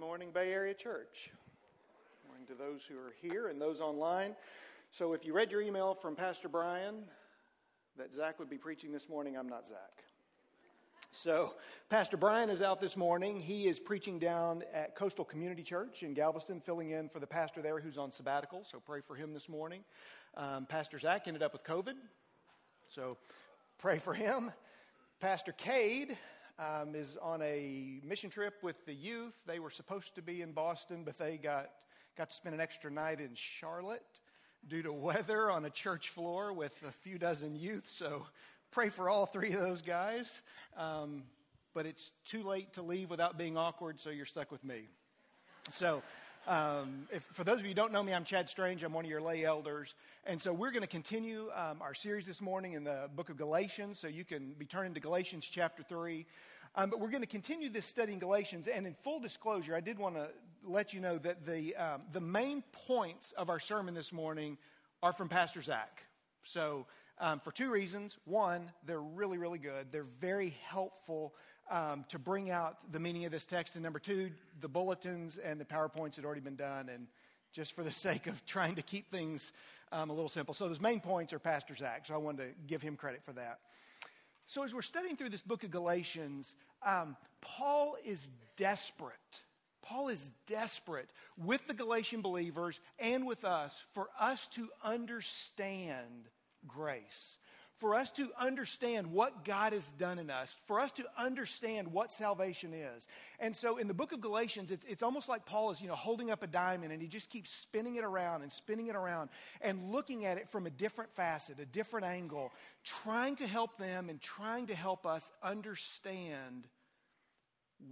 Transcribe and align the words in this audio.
morning, 0.00 0.30
Bay 0.32 0.50
Area 0.50 0.72
Church. 0.72 1.30
Good 2.22 2.28
morning 2.28 2.46
to 2.46 2.54
those 2.54 2.80
who 2.88 2.96
are 2.96 3.12
here 3.20 3.48
and 3.48 3.60
those 3.60 3.82
online. 3.82 4.34
So, 4.90 5.12
if 5.12 5.26
you 5.26 5.34
read 5.34 5.50
your 5.50 5.60
email 5.60 5.92
from 5.92 6.16
Pastor 6.16 6.48
Brian 6.48 7.04
that 7.98 8.10
Zach 8.10 8.38
would 8.38 8.48
be 8.48 8.56
preaching 8.56 8.92
this 8.92 9.10
morning, 9.10 9.36
I'm 9.36 9.46
not 9.46 9.66
Zach. 9.66 10.02
So, 11.12 11.52
Pastor 11.90 12.16
Brian 12.16 12.48
is 12.48 12.62
out 12.62 12.80
this 12.80 12.96
morning. 12.96 13.40
He 13.40 13.68
is 13.68 13.78
preaching 13.78 14.18
down 14.18 14.62
at 14.72 14.96
Coastal 14.96 15.24
Community 15.24 15.62
Church 15.62 16.02
in 16.02 16.14
Galveston, 16.14 16.62
filling 16.62 16.92
in 16.92 17.10
for 17.10 17.20
the 17.20 17.26
pastor 17.26 17.60
there 17.60 17.78
who's 17.78 17.98
on 17.98 18.10
sabbatical. 18.10 18.64
So, 18.64 18.80
pray 18.80 19.02
for 19.06 19.14
him 19.14 19.34
this 19.34 19.50
morning. 19.50 19.84
Um, 20.34 20.64
pastor 20.64 20.98
Zach 20.98 21.24
ended 21.26 21.42
up 21.42 21.52
with 21.52 21.62
COVID. 21.62 21.96
So, 22.88 23.18
pray 23.78 23.98
for 23.98 24.14
him. 24.14 24.50
Pastor 25.20 25.52
Cade 25.52 26.16
um, 26.60 26.94
is 26.94 27.16
on 27.22 27.40
a 27.42 28.00
mission 28.04 28.28
trip 28.28 28.62
with 28.62 28.84
the 28.84 28.92
youth. 28.92 29.34
They 29.46 29.58
were 29.58 29.70
supposed 29.70 30.14
to 30.16 30.22
be 30.22 30.42
in 30.42 30.52
Boston, 30.52 31.02
but 31.04 31.18
they 31.18 31.38
got, 31.38 31.70
got 32.16 32.30
to 32.30 32.36
spend 32.36 32.54
an 32.54 32.60
extra 32.60 32.90
night 32.90 33.18
in 33.18 33.30
Charlotte 33.34 34.20
due 34.68 34.82
to 34.82 34.92
weather 34.92 35.50
on 35.50 35.64
a 35.64 35.70
church 35.70 36.10
floor 36.10 36.52
with 36.52 36.74
a 36.86 36.92
few 36.92 37.18
dozen 37.18 37.56
youth. 37.56 37.88
So 37.88 38.26
pray 38.70 38.90
for 38.90 39.08
all 39.08 39.26
three 39.26 39.52
of 39.52 39.60
those 39.60 39.82
guys. 39.82 40.42
Um, 40.76 41.24
but 41.72 41.86
it's 41.86 42.12
too 42.24 42.42
late 42.42 42.74
to 42.74 42.82
leave 42.82 43.10
without 43.10 43.38
being 43.38 43.56
awkward, 43.56 44.00
so 44.00 44.10
you're 44.10 44.26
stuck 44.26 44.50
with 44.50 44.64
me. 44.64 44.88
So, 45.70 46.02
um, 46.46 47.06
if, 47.12 47.22
for 47.32 47.44
those 47.44 47.58
of 47.58 47.62
you 47.62 47.68
who 47.68 47.74
don't 47.74 47.92
know 47.92 48.02
me, 48.02 48.14
I'm 48.14 48.24
Chad 48.24 48.48
Strange. 48.48 48.82
I'm 48.82 48.92
one 48.92 49.04
of 49.04 49.10
your 49.10 49.20
lay 49.20 49.44
elders. 49.44 49.94
And 50.24 50.40
so 50.40 50.52
we're 50.52 50.70
going 50.70 50.82
to 50.82 50.88
continue 50.88 51.50
um, 51.54 51.82
our 51.82 51.94
series 51.94 52.26
this 52.26 52.40
morning 52.40 52.72
in 52.72 52.84
the 52.84 53.08
book 53.14 53.28
of 53.28 53.36
Galatians. 53.36 53.98
So 53.98 54.08
you 54.08 54.24
can 54.24 54.54
be 54.58 54.64
turning 54.64 54.94
to 54.94 55.00
Galatians 55.00 55.48
chapter 55.50 55.82
3. 55.82 56.26
Um, 56.76 56.88
but 56.90 57.00
we're 57.00 57.10
going 57.10 57.22
to 57.22 57.28
continue 57.28 57.68
this 57.68 57.86
study 57.86 58.12
in 58.12 58.18
Galatians. 58.18 58.68
And 58.68 58.86
in 58.86 58.94
full 58.94 59.20
disclosure, 59.20 59.74
I 59.74 59.80
did 59.80 59.98
want 59.98 60.14
to 60.16 60.28
let 60.64 60.94
you 60.94 61.00
know 61.00 61.18
that 61.18 61.44
the, 61.44 61.76
um, 61.76 62.02
the 62.12 62.20
main 62.20 62.62
points 62.86 63.32
of 63.32 63.50
our 63.50 63.60
sermon 63.60 63.94
this 63.94 64.12
morning 64.12 64.56
are 65.02 65.12
from 65.12 65.28
Pastor 65.28 65.62
Zach. 65.62 66.04
So, 66.42 66.86
um, 67.20 67.38
for 67.38 67.52
two 67.52 67.70
reasons. 67.70 68.16
One, 68.24 68.72
they're 68.86 69.00
really, 69.00 69.38
really 69.38 69.58
good. 69.58 69.92
They're 69.92 70.06
very 70.20 70.56
helpful 70.66 71.34
um, 71.70 72.04
to 72.08 72.18
bring 72.18 72.50
out 72.50 72.78
the 72.90 72.98
meaning 72.98 73.26
of 73.26 73.32
this 73.32 73.46
text. 73.46 73.76
And 73.76 73.84
number 73.84 73.98
two, 73.98 74.30
the 74.60 74.68
bulletins 74.68 75.38
and 75.38 75.60
the 75.60 75.64
PowerPoints 75.64 76.16
had 76.16 76.24
already 76.24 76.40
been 76.40 76.56
done. 76.56 76.88
And 76.88 77.06
just 77.52 77.74
for 77.74 77.84
the 77.84 77.92
sake 77.92 78.26
of 78.26 78.44
trying 78.46 78.76
to 78.76 78.82
keep 78.82 79.10
things 79.10 79.52
um, 79.92 80.10
a 80.10 80.12
little 80.12 80.28
simple. 80.28 80.54
So, 80.54 80.68
those 80.68 80.80
main 80.80 81.00
points 81.00 81.32
are 81.32 81.38
Pastor 81.38 81.74
Zach. 81.74 82.06
So, 82.06 82.14
I 82.14 82.18
wanted 82.18 82.48
to 82.48 82.54
give 82.66 82.82
him 82.82 82.96
credit 82.96 83.22
for 83.24 83.32
that. 83.32 83.58
So, 84.46 84.64
as 84.64 84.74
we're 84.74 84.82
studying 84.82 85.16
through 85.16 85.30
this 85.30 85.42
book 85.42 85.64
of 85.64 85.70
Galatians, 85.70 86.54
um, 86.86 87.16
Paul 87.40 87.96
is 88.04 88.30
desperate. 88.56 89.42
Paul 89.82 90.08
is 90.08 90.30
desperate 90.46 91.10
with 91.36 91.66
the 91.66 91.74
Galatian 91.74 92.20
believers 92.20 92.78
and 92.98 93.26
with 93.26 93.44
us 93.44 93.82
for 93.90 94.08
us 94.20 94.46
to 94.52 94.68
understand 94.84 96.28
grace, 96.66 97.38
for 97.78 97.94
us 97.94 98.10
to 98.12 98.28
understand 98.38 99.10
what 99.10 99.44
God 99.44 99.72
has 99.72 99.90
done 99.92 100.18
in 100.18 100.28
us, 100.28 100.54
for 100.66 100.80
us 100.80 100.92
to 100.92 101.04
understand 101.16 101.88
what 101.88 102.10
salvation 102.10 102.74
is. 102.74 103.08
And 103.38 103.56
so 103.56 103.78
in 103.78 103.88
the 103.88 103.94
book 103.94 104.12
of 104.12 104.20
Galatians, 104.20 104.70
it's, 104.70 104.84
it's 104.84 105.02
almost 105.02 105.30
like 105.30 105.46
Paul 105.46 105.70
is, 105.70 105.80
you 105.80 105.88
know, 105.88 105.94
holding 105.94 106.30
up 106.30 106.42
a 106.42 106.46
diamond 106.46 106.92
and 106.92 107.00
he 107.00 107.08
just 107.08 107.30
keeps 107.30 107.50
spinning 107.50 107.96
it 107.96 108.04
around 108.04 108.42
and 108.42 108.52
spinning 108.52 108.88
it 108.88 108.96
around 108.96 109.30
and 109.62 109.90
looking 109.90 110.26
at 110.26 110.36
it 110.36 110.50
from 110.50 110.66
a 110.66 110.70
different 110.70 111.14
facet, 111.14 111.58
a 111.58 111.64
different 111.64 112.06
angle, 112.06 112.52
trying 112.84 113.36
to 113.36 113.46
help 113.46 113.78
them 113.78 114.10
and 114.10 114.20
trying 114.20 114.66
to 114.66 114.74
help 114.74 115.06
us 115.06 115.32
understand 115.42 116.66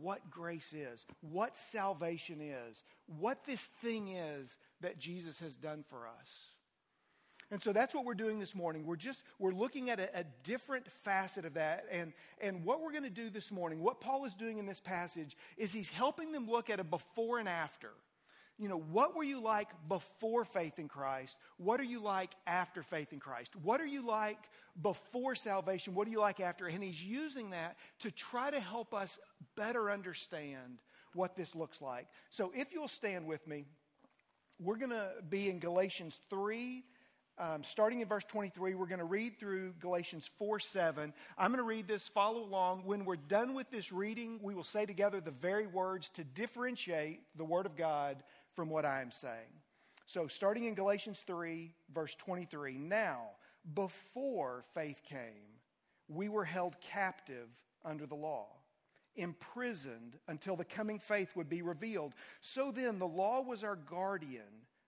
what 0.00 0.30
grace 0.30 0.74
is, 0.74 1.06
what 1.22 1.56
salvation 1.56 2.42
is, 2.42 2.82
what 3.06 3.44
this 3.46 3.66
thing 3.80 4.08
is 4.08 4.58
that 4.82 4.98
Jesus 4.98 5.40
has 5.40 5.56
done 5.56 5.82
for 5.88 6.06
us. 6.06 6.57
And 7.50 7.62
so 7.62 7.72
that's 7.72 7.94
what 7.94 8.04
we're 8.04 8.14
doing 8.14 8.38
this 8.38 8.54
morning. 8.54 8.84
We're 8.84 8.96
just 8.96 9.24
we're 9.38 9.52
looking 9.52 9.88
at 9.88 9.98
a, 9.98 10.20
a 10.20 10.24
different 10.44 10.90
facet 10.90 11.46
of 11.46 11.54
that. 11.54 11.86
And, 11.90 12.12
and 12.40 12.64
what 12.64 12.82
we're 12.82 12.92
going 12.92 13.04
to 13.04 13.10
do 13.10 13.30
this 13.30 13.50
morning, 13.50 13.80
what 13.80 14.00
Paul 14.00 14.26
is 14.26 14.34
doing 14.34 14.58
in 14.58 14.66
this 14.66 14.80
passage, 14.80 15.36
is 15.56 15.72
he's 15.72 15.88
helping 15.88 16.32
them 16.32 16.48
look 16.48 16.68
at 16.68 16.78
a 16.78 16.84
before 16.84 17.38
and 17.38 17.48
after. 17.48 17.90
You 18.58 18.68
know, 18.68 18.78
what 18.78 19.16
were 19.16 19.22
you 19.22 19.40
like 19.40 19.68
before 19.88 20.44
faith 20.44 20.78
in 20.78 20.88
Christ? 20.88 21.38
What 21.58 21.80
are 21.80 21.84
you 21.84 22.02
like 22.02 22.32
after 22.46 22.82
faith 22.82 23.12
in 23.12 23.20
Christ? 23.20 23.54
What 23.62 23.80
are 23.80 23.86
you 23.86 24.04
like 24.04 24.38
before 24.82 25.36
salvation? 25.36 25.94
What 25.94 26.08
are 26.08 26.10
you 26.10 26.18
like 26.20 26.40
after? 26.40 26.66
And 26.66 26.82
he's 26.82 27.02
using 27.02 27.50
that 27.50 27.76
to 28.00 28.10
try 28.10 28.50
to 28.50 28.58
help 28.58 28.92
us 28.92 29.18
better 29.54 29.90
understand 29.90 30.80
what 31.14 31.36
this 31.36 31.54
looks 31.54 31.80
like. 31.80 32.08
So 32.30 32.52
if 32.54 32.72
you'll 32.72 32.88
stand 32.88 33.26
with 33.26 33.46
me, 33.46 33.64
we're 34.60 34.76
going 34.76 34.90
to 34.90 35.12
be 35.30 35.48
in 35.48 35.60
Galatians 35.60 36.20
3 36.28 36.82
um, 37.38 37.62
starting 37.62 38.00
in 38.00 38.08
verse 38.08 38.24
23, 38.24 38.74
we're 38.74 38.86
going 38.86 38.98
to 38.98 39.04
read 39.04 39.38
through 39.38 39.72
Galatians 39.80 40.28
4 40.38 40.58
7. 40.58 41.12
I'm 41.36 41.50
going 41.50 41.58
to 41.58 41.62
read 41.62 41.86
this, 41.86 42.08
follow 42.08 42.42
along. 42.42 42.82
When 42.84 43.04
we're 43.04 43.16
done 43.16 43.54
with 43.54 43.70
this 43.70 43.92
reading, 43.92 44.40
we 44.42 44.54
will 44.54 44.64
say 44.64 44.86
together 44.86 45.20
the 45.20 45.30
very 45.30 45.66
words 45.66 46.08
to 46.10 46.24
differentiate 46.24 47.20
the 47.36 47.44
Word 47.44 47.66
of 47.66 47.76
God 47.76 48.22
from 48.54 48.68
what 48.68 48.84
I 48.84 49.02
am 49.02 49.12
saying. 49.12 49.52
So, 50.06 50.26
starting 50.26 50.64
in 50.64 50.74
Galatians 50.74 51.22
3, 51.26 51.72
verse 51.94 52.14
23. 52.16 52.76
Now, 52.78 53.22
before 53.74 54.64
faith 54.74 55.02
came, 55.08 55.60
we 56.08 56.28
were 56.28 56.44
held 56.44 56.80
captive 56.80 57.48
under 57.84 58.06
the 58.06 58.16
law, 58.16 58.48
imprisoned 59.14 60.16
until 60.26 60.56
the 60.56 60.64
coming 60.64 60.98
faith 60.98 61.36
would 61.36 61.48
be 61.48 61.62
revealed. 61.62 62.14
So 62.40 62.72
then, 62.72 62.98
the 62.98 63.06
law 63.06 63.42
was 63.42 63.62
our 63.62 63.76
guardian 63.76 64.66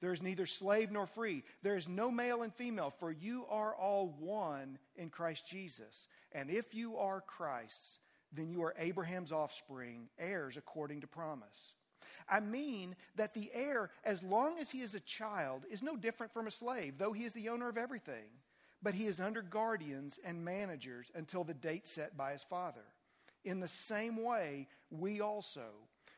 There 0.00 0.12
is 0.12 0.22
neither 0.22 0.46
slave 0.46 0.90
nor 0.90 1.06
free. 1.06 1.42
There 1.62 1.76
is 1.76 1.88
no 1.88 2.10
male 2.10 2.42
and 2.42 2.52
female, 2.52 2.90
for 2.90 3.10
you 3.10 3.46
are 3.48 3.74
all 3.74 4.14
one 4.18 4.78
in 4.96 5.08
Christ 5.08 5.48
Jesus. 5.48 6.08
And 6.32 6.50
if 6.50 6.74
you 6.74 6.96
are 6.96 7.22
Christ's, 7.22 7.98
then 8.32 8.50
you 8.50 8.62
are 8.62 8.74
Abraham's 8.78 9.32
offspring, 9.32 10.08
heirs 10.18 10.56
according 10.56 11.00
to 11.00 11.06
promise. 11.06 11.74
I 12.28 12.40
mean 12.40 12.96
that 13.14 13.34
the 13.34 13.50
heir, 13.54 13.90
as 14.04 14.22
long 14.22 14.58
as 14.58 14.70
he 14.70 14.80
is 14.80 14.94
a 14.94 15.00
child, 15.00 15.64
is 15.70 15.82
no 15.82 15.96
different 15.96 16.32
from 16.32 16.46
a 16.46 16.50
slave, 16.50 16.98
though 16.98 17.12
he 17.12 17.24
is 17.24 17.32
the 17.32 17.48
owner 17.48 17.68
of 17.68 17.78
everything. 17.78 18.24
But 18.82 18.94
he 18.94 19.06
is 19.06 19.20
under 19.20 19.42
guardians 19.42 20.18
and 20.24 20.44
managers 20.44 21.10
until 21.14 21.44
the 21.44 21.54
date 21.54 21.86
set 21.86 22.16
by 22.16 22.32
his 22.32 22.42
father. 22.42 22.84
In 23.44 23.60
the 23.60 23.68
same 23.68 24.22
way, 24.22 24.68
we 24.90 25.20
also, 25.20 25.68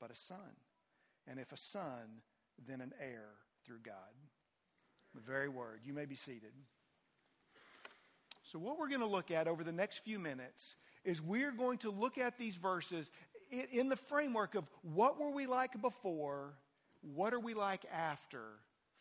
but 0.00 0.10
a 0.10 0.16
son. 0.16 0.56
And 1.26 1.38
if 1.38 1.52
a 1.52 1.56
son, 1.56 2.22
then 2.66 2.80
an 2.80 2.92
heir 3.00 3.30
through 3.64 3.80
God. 3.82 3.94
The 5.14 5.20
very 5.20 5.48
word. 5.48 5.80
You 5.84 5.92
may 5.92 6.06
be 6.06 6.16
seated. 6.16 6.52
So, 8.42 8.58
what 8.58 8.78
we're 8.78 8.88
going 8.88 9.00
to 9.00 9.06
look 9.06 9.30
at 9.30 9.46
over 9.46 9.62
the 9.62 9.72
next 9.72 9.98
few 9.98 10.18
minutes 10.18 10.76
is 11.04 11.20
we're 11.20 11.52
going 11.52 11.78
to 11.78 11.90
look 11.90 12.18
at 12.18 12.38
these 12.38 12.56
verses 12.56 13.10
in 13.72 13.88
the 13.88 13.96
framework 13.96 14.54
of 14.54 14.64
what 14.82 15.20
were 15.20 15.30
we 15.30 15.46
like 15.46 15.80
before, 15.80 16.54
what 17.00 17.34
are 17.34 17.40
we 17.40 17.54
like 17.54 17.84
after 17.92 18.42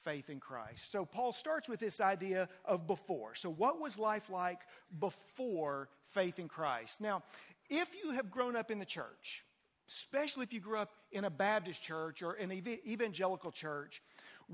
faith 0.03 0.29
in 0.29 0.39
Christ. 0.39 0.91
So, 0.91 1.05
Paul 1.05 1.33
starts 1.33 1.67
with 1.67 1.79
this 1.79 1.99
idea 1.99 2.49
of 2.65 2.87
before. 2.87 3.35
So, 3.35 3.49
what 3.49 3.79
was 3.79 3.97
life 3.97 4.29
like 4.29 4.59
before 4.99 5.89
faith 6.13 6.39
in 6.39 6.47
Christ? 6.47 7.01
Now, 7.01 7.23
if 7.69 7.89
you 8.01 8.11
have 8.11 8.31
grown 8.31 8.55
up 8.55 8.71
in 8.71 8.79
the 8.79 8.85
church, 8.85 9.43
especially 9.87 10.43
if 10.43 10.53
you 10.53 10.59
grew 10.59 10.77
up 10.77 10.91
in 11.11 11.25
a 11.25 11.29
Baptist 11.29 11.81
church 11.81 12.21
or 12.21 12.33
an 12.33 12.51
evangelical 12.51 13.51
church, 13.51 14.01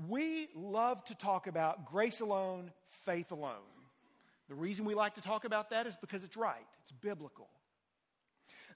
we 0.08 0.48
love 0.54 1.04
to 1.04 1.14
talk 1.14 1.46
about 1.46 1.86
grace 1.86 2.20
alone, 2.20 2.70
faith 3.04 3.30
alone. 3.30 3.52
The 4.48 4.54
reason 4.54 4.84
we 4.84 4.94
like 4.94 5.14
to 5.14 5.20
talk 5.20 5.44
about 5.44 5.70
that 5.70 5.86
is 5.86 5.96
because 5.96 6.24
it's 6.24 6.36
right, 6.36 6.66
it's 6.82 6.92
biblical. 6.92 7.48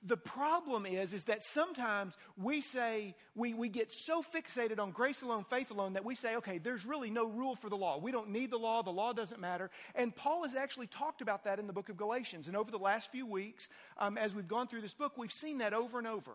The 0.04 0.16
problem 0.16 0.86
is, 0.86 1.12
is 1.12 1.24
that 1.24 1.42
sometimes 1.42 2.16
we 2.36 2.60
say, 2.60 3.14
we, 3.34 3.54
we 3.54 3.68
get 3.68 3.90
so 3.90 4.22
fixated 4.22 4.78
on 4.78 4.92
grace 4.92 5.22
alone, 5.22 5.44
faith 5.50 5.70
alone, 5.70 5.94
that 5.94 6.04
we 6.04 6.14
say, 6.14 6.36
okay, 6.36 6.58
there's 6.58 6.86
really 6.86 7.10
no 7.10 7.26
rule 7.26 7.56
for 7.56 7.68
the 7.68 7.76
law. 7.76 7.98
We 7.98 8.12
don't 8.12 8.30
need 8.30 8.50
the 8.50 8.58
law. 8.58 8.82
The 8.82 8.90
law 8.90 9.12
doesn't 9.12 9.40
matter. 9.40 9.70
And 9.94 10.14
Paul 10.14 10.44
has 10.44 10.54
actually 10.54 10.86
talked 10.86 11.20
about 11.20 11.44
that 11.44 11.58
in 11.58 11.66
the 11.66 11.72
book 11.72 11.88
of 11.88 11.96
Galatians. 11.96 12.46
And 12.46 12.56
over 12.56 12.70
the 12.70 12.78
last 12.78 13.10
few 13.10 13.26
weeks, 13.26 13.68
um, 13.98 14.16
as 14.16 14.34
we've 14.34 14.48
gone 14.48 14.68
through 14.68 14.82
this 14.82 14.94
book, 14.94 15.18
we've 15.18 15.32
seen 15.32 15.58
that 15.58 15.74
over 15.74 15.98
and 15.98 16.06
over. 16.06 16.32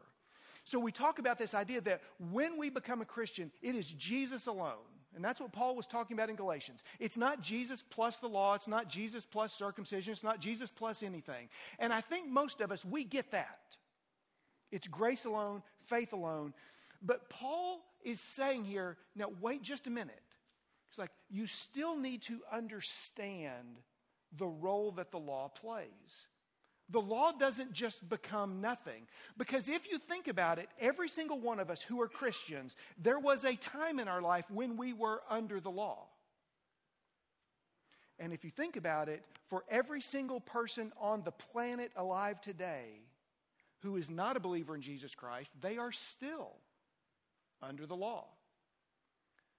So 0.65 0.80
we 0.80 0.92
talk 0.92 1.19
about 1.19 1.38
this 1.38 1.54
idea 1.54 1.81
that 1.81 2.01
when 2.31 2.57
we 2.57 2.69
become 2.69 3.01
a 3.01 3.06
Christian, 3.06 3.51
it 3.62 3.75
is 3.75 3.89
Jesus 3.92 4.48
alone. 4.48 4.93
And 5.15 5.24
that's 5.24 5.39
what 5.39 5.51
Paul 5.51 5.75
was 5.75 5.86
talking 5.86 6.15
about 6.15 6.30
in 6.30 6.36
Galatians. 6.36 6.83
It's 7.00 7.18
not 7.18 7.42
Jesus 7.42 7.83
plus 7.89 8.19
the 8.19 8.27
law, 8.27 8.56
it's 8.56 8.68
not 8.68 8.89
Jesus 8.89 9.25
plus 9.25 9.54
circumcision, 9.54 10.13
it's 10.13 10.24
not 10.24 10.39
Jesus 10.39 10.71
plus 10.71 11.04
anything. 11.04 11.50
And 11.80 11.94
I 11.94 12.01
think 12.01 12.30
most 12.30 12.62
of 12.62 12.71
us, 12.71 12.83
we 12.83 13.04
get 13.04 13.31
that. 13.31 13.60
It's 14.71 14.88
grace 14.88 15.25
alone, 15.25 15.62
faith 15.86 16.13
alone. 16.13 16.54
But 17.01 17.30
Paul 17.30 17.81
is 18.04 18.19
saying 18.19 18.65
here, 18.65 18.98
now 19.15 19.27
wait 19.42 19.62
just 19.62 19.88
a 19.88 19.92
minute. 19.92 20.19
It's 20.89 20.98
like, 20.98 21.12
you 21.30 21.48
still 21.48 21.98
need 21.98 22.21
to 22.24 22.39
understand 22.51 23.80
the 24.36 24.48
role 24.48 24.92
that 24.94 25.12
the 25.12 25.19
law 25.19 25.48
plays. 25.48 26.27
The 26.89 27.01
law 27.01 27.31
doesn't 27.31 27.74
just 27.74 28.07
become 28.07 28.62
nothing. 28.62 29.07
Because 29.38 29.68
if 29.68 29.89
you 29.89 29.97
think 29.97 30.27
about 30.27 30.59
it, 30.59 30.69
every 30.80 31.09
single 31.09 31.39
one 31.39 31.59
of 31.59 31.69
us 31.69 31.81
who 31.81 32.01
are 32.01 32.07
Christians, 32.07 32.75
there 32.97 33.19
was 33.19 33.45
a 33.45 33.56
time 33.56 34.00
in 34.00 34.07
our 34.07 34.21
life 34.21 34.45
when 34.51 34.77
we 34.77 34.94
were 34.94 35.21
under 35.30 35.59
the 35.59 35.71
law. 35.71 36.07
And 38.19 38.33
if 38.33 38.44
you 38.44 38.51
think 38.51 38.75
about 38.75 39.09
it, 39.09 39.24
for 39.50 39.63
every 39.69 40.01
single 40.01 40.39
person 40.39 40.91
on 41.00 41.24
the 41.24 41.31
planet 41.31 41.91
alive 41.95 42.41
today 42.41 43.01
who 43.81 43.97
is 43.97 44.09
not 44.09 44.38
a 44.38 44.39
believer 44.39 44.75
in 44.75 44.81
Jesus 44.81 45.13
Christ, 45.13 45.51
they 45.62 45.77
are 45.77 45.91
still 45.91 46.53
under 47.62 47.86
the 47.86 47.95
law. 47.95 48.25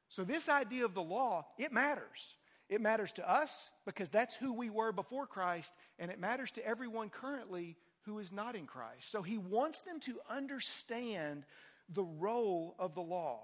So, 0.08 0.24
this 0.24 0.48
idea 0.48 0.84
of 0.84 0.94
the 0.94 1.02
law, 1.02 1.46
it 1.58 1.72
matters. 1.72 2.36
It 2.74 2.80
matters 2.80 3.12
to 3.12 3.30
us 3.30 3.70
because 3.86 4.08
that's 4.08 4.34
who 4.34 4.52
we 4.52 4.68
were 4.68 4.90
before 4.90 5.28
Christ, 5.28 5.72
and 6.00 6.10
it 6.10 6.18
matters 6.18 6.50
to 6.52 6.66
everyone 6.66 7.08
currently 7.08 7.76
who 8.02 8.18
is 8.18 8.32
not 8.32 8.56
in 8.56 8.66
Christ. 8.66 9.12
So 9.12 9.22
he 9.22 9.38
wants 9.38 9.80
them 9.82 10.00
to 10.00 10.18
understand 10.28 11.44
the 11.88 12.02
role 12.02 12.74
of 12.78 12.96
the 12.96 13.00
law, 13.00 13.42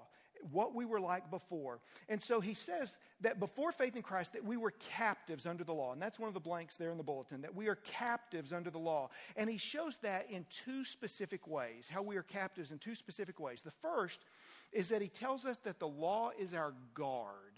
what 0.51 0.75
we 0.75 0.85
were 0.85 1.01
like 1.01 1.31
before. 1.31 1.79
And 2.09 2.21
so 2.21 2.41
he 2.41 2.55
says 2.55 2.99
that 3.21 3.39
before 3.39 3.71
faith 3.71 3.95
in 3.95 4.03
Christ 4.03 4.33
that 4.33 4.45
we 4.45 4.57
were 4.57 4.73
captives 4.97 5.47
under 5.47 5.63
the 5.63 5.75
law. 5.75 5.93
And 5.93 6.03
that's 6.03 6.19
one 6.19 6.29
of 6.29 6.35
the 6.35 6.41
blanks 6.41 6.75
there 6.75 6.91
in 6.91 6.97
the 6.97 7.05
bulletin 7.05 7.43
that 7.43 7.55
we 7.55 7.69
are 7.69 7.77
captives 7.77 8.53
under 8.53 8.71
the 8.71 8.79
law. 8.79 9.11
And 9.37 9.49
he 9.49 9.59
shows 9.59 9.97
that 9.99 10.27
in 10.29 10.45
two 10.65 10.85
specific 10.85 11.47
ways, 11.47 11.89
how 11.89 12.03
we 12.03 12.17
are 12.17 12.25
captives 12.25 12.73
in 12.73 12.79
two 12.79 12.97
specific 12.97 13.39
ways. 13.39 13.63
The 13.63 13.71
first 13.71 14.25
is 14.73 14.89
that 14.89 15.03
he 15.03 15.09
tells 15.09 15.45
us 15.45 15.57
that 15.65 15.79
the 15.79 15.89
law 15.89 16.31
is 16.37 16.53
our 16.53 16.75
guard 16.95 17.50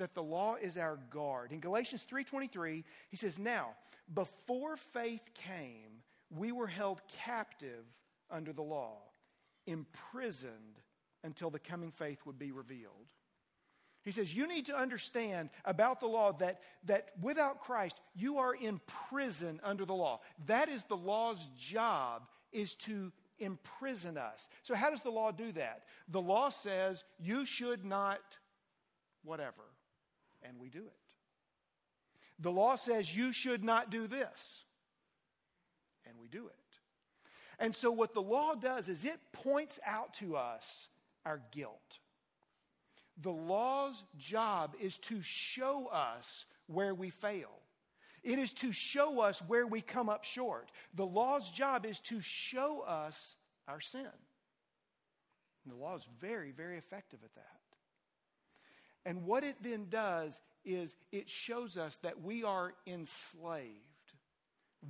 that 0.00 0.14
the 0.14 0.22
law 0.22 0.56
is 0.56 0.76
our 0.76 0.96
guard. 1.10 1.52
In 1.52 1.60
Galatians 1.60 2.04
3:23, 2.04 2.84
he 3.10 3.16
says, 3.16 3.38
"Now, 3.38 3.76
before 4.12 4.76
faith 4.76 5.32
came, 5.34 6.02
we 6.30 6.52
were 6.52 6.66
held 6.66 7.06
captive 7.06 7.86
under 8.30 8.52
the 8.52 8.62
law, 8.62 9.02
imprisoned 9.66 10.80
until 11.22 11.50
the 11.50 11.58
coming 11.58 11.90
faith 11.90 12.24
would 12.24 12.38
be 12.38 12.50
revealed." 12.50 13.08
He 14.02 14.12
says, 14.12 14.34
You 14.34 14.48
need 14.48 14.66
to 14.66 14.76
understand 14.76 15.50
about 15.66 16.00
the 16.00 16.08
law 16.08 16.32
that, 16.32 16.62
that 16.84 17.10
without 17.20 17.60
Christ, 17.60 18.00
you 18.14 18.38
are 18.38 18.54
in 18.54 18.80
prison 19.08 19.60
under 19.62 19.84
the 19.84 19.94
law. 19.94 20.20
That 20.46 20.70
is 20.70 20.84
the 20.84 20.96
law's 20.96 21.46
job, 21.58 22.26
is 22.50 22.74
to 22.76 23.12
imprison 23.38 24.16
us. 24.16 24.48
So, 24.62 24.74
how 24.74 24.88
does 24.88 25.02
the 25.02 25.10
law 25.10 25.32
do 25.32 25.52
that? 25.52 25.84
The 26.08 26.22
law 26.22 26.48
says 26.48 27.04
you 27.18 27.44
should 27.44 27.84
not, 27.84 28.38
whatever 29.22 29.69
and 30.42 30.58
we 30.58 30.68
do 30.68 30.80
it. 30.80 31.00
The 32.38 32.50
law 32.50 32.76
says 32.76 33.14
you 33.14 33.32
should 33.32 33.62
not 33.62 33.90
do 33.90 34.06
this, 34.06 34.64
and 36.06 36.14
we 36.20 36.28
do 36.28 36.46
it. 36.46 36.54
And 37.58 37.74
so, 37.74 37.90
what 37.90 38.14
the 38.14 38.22
law 38.22 38.54
does 38.54 38.88
is 38.88 39.04
it 39.04 39.20
points 39.32 39.78
out 39.86 40.14
to 40.14 40.36
us 40.36 40.88
our 41.26 41.42
guilt. 41.52 41.98
The 43.20 43.30
law's 43.30 44.02
job 44.16 44.74
is 44.80 44.96
to 44.98 45.20
show 45.20 45.86
us 45.92 46.46
where 46.66 46.94
we 46.94 47.10
fail. 47.10 47.50
It 48.22 48.38
is 48.38 48.52
to 48.54 48.72
show 48.72 49.20
us 49.20 49.40
where 49.46 49.66
we 49.66 49.82
come 49.82 50.08
up 50.08 50.24
short. 50.24 50.70
The 50.94 51.06
law's 51.06 51.50
job 51.50 51.84
is 51.84 52.00
to 52.00 52.20
show 52.20 52.80
us 52.80 53.36
our 53.68 53.80
sin. 53.80 54.06
And 55.64 55.72
the 55.72 55.76
law 55.76 55.96
is 55.96 56.06
very, 56.18 56.52
very 56.52 56.78
effective 56.78 57.20
at 57.24 57.34
that. 57.34 57.59
And 59.04 59.24
what 59.24 59.44
it 59.44 59.56
then 59.62 59.86
does 59.88 60.40
is 60.64 60.94
it 61.10 61.28
shows 61.28 61.76
us 61.76 61.96
that 61.98 62.22
we 62.22 62.44
are 62.44 62.74
enslaved. 62.86 63.74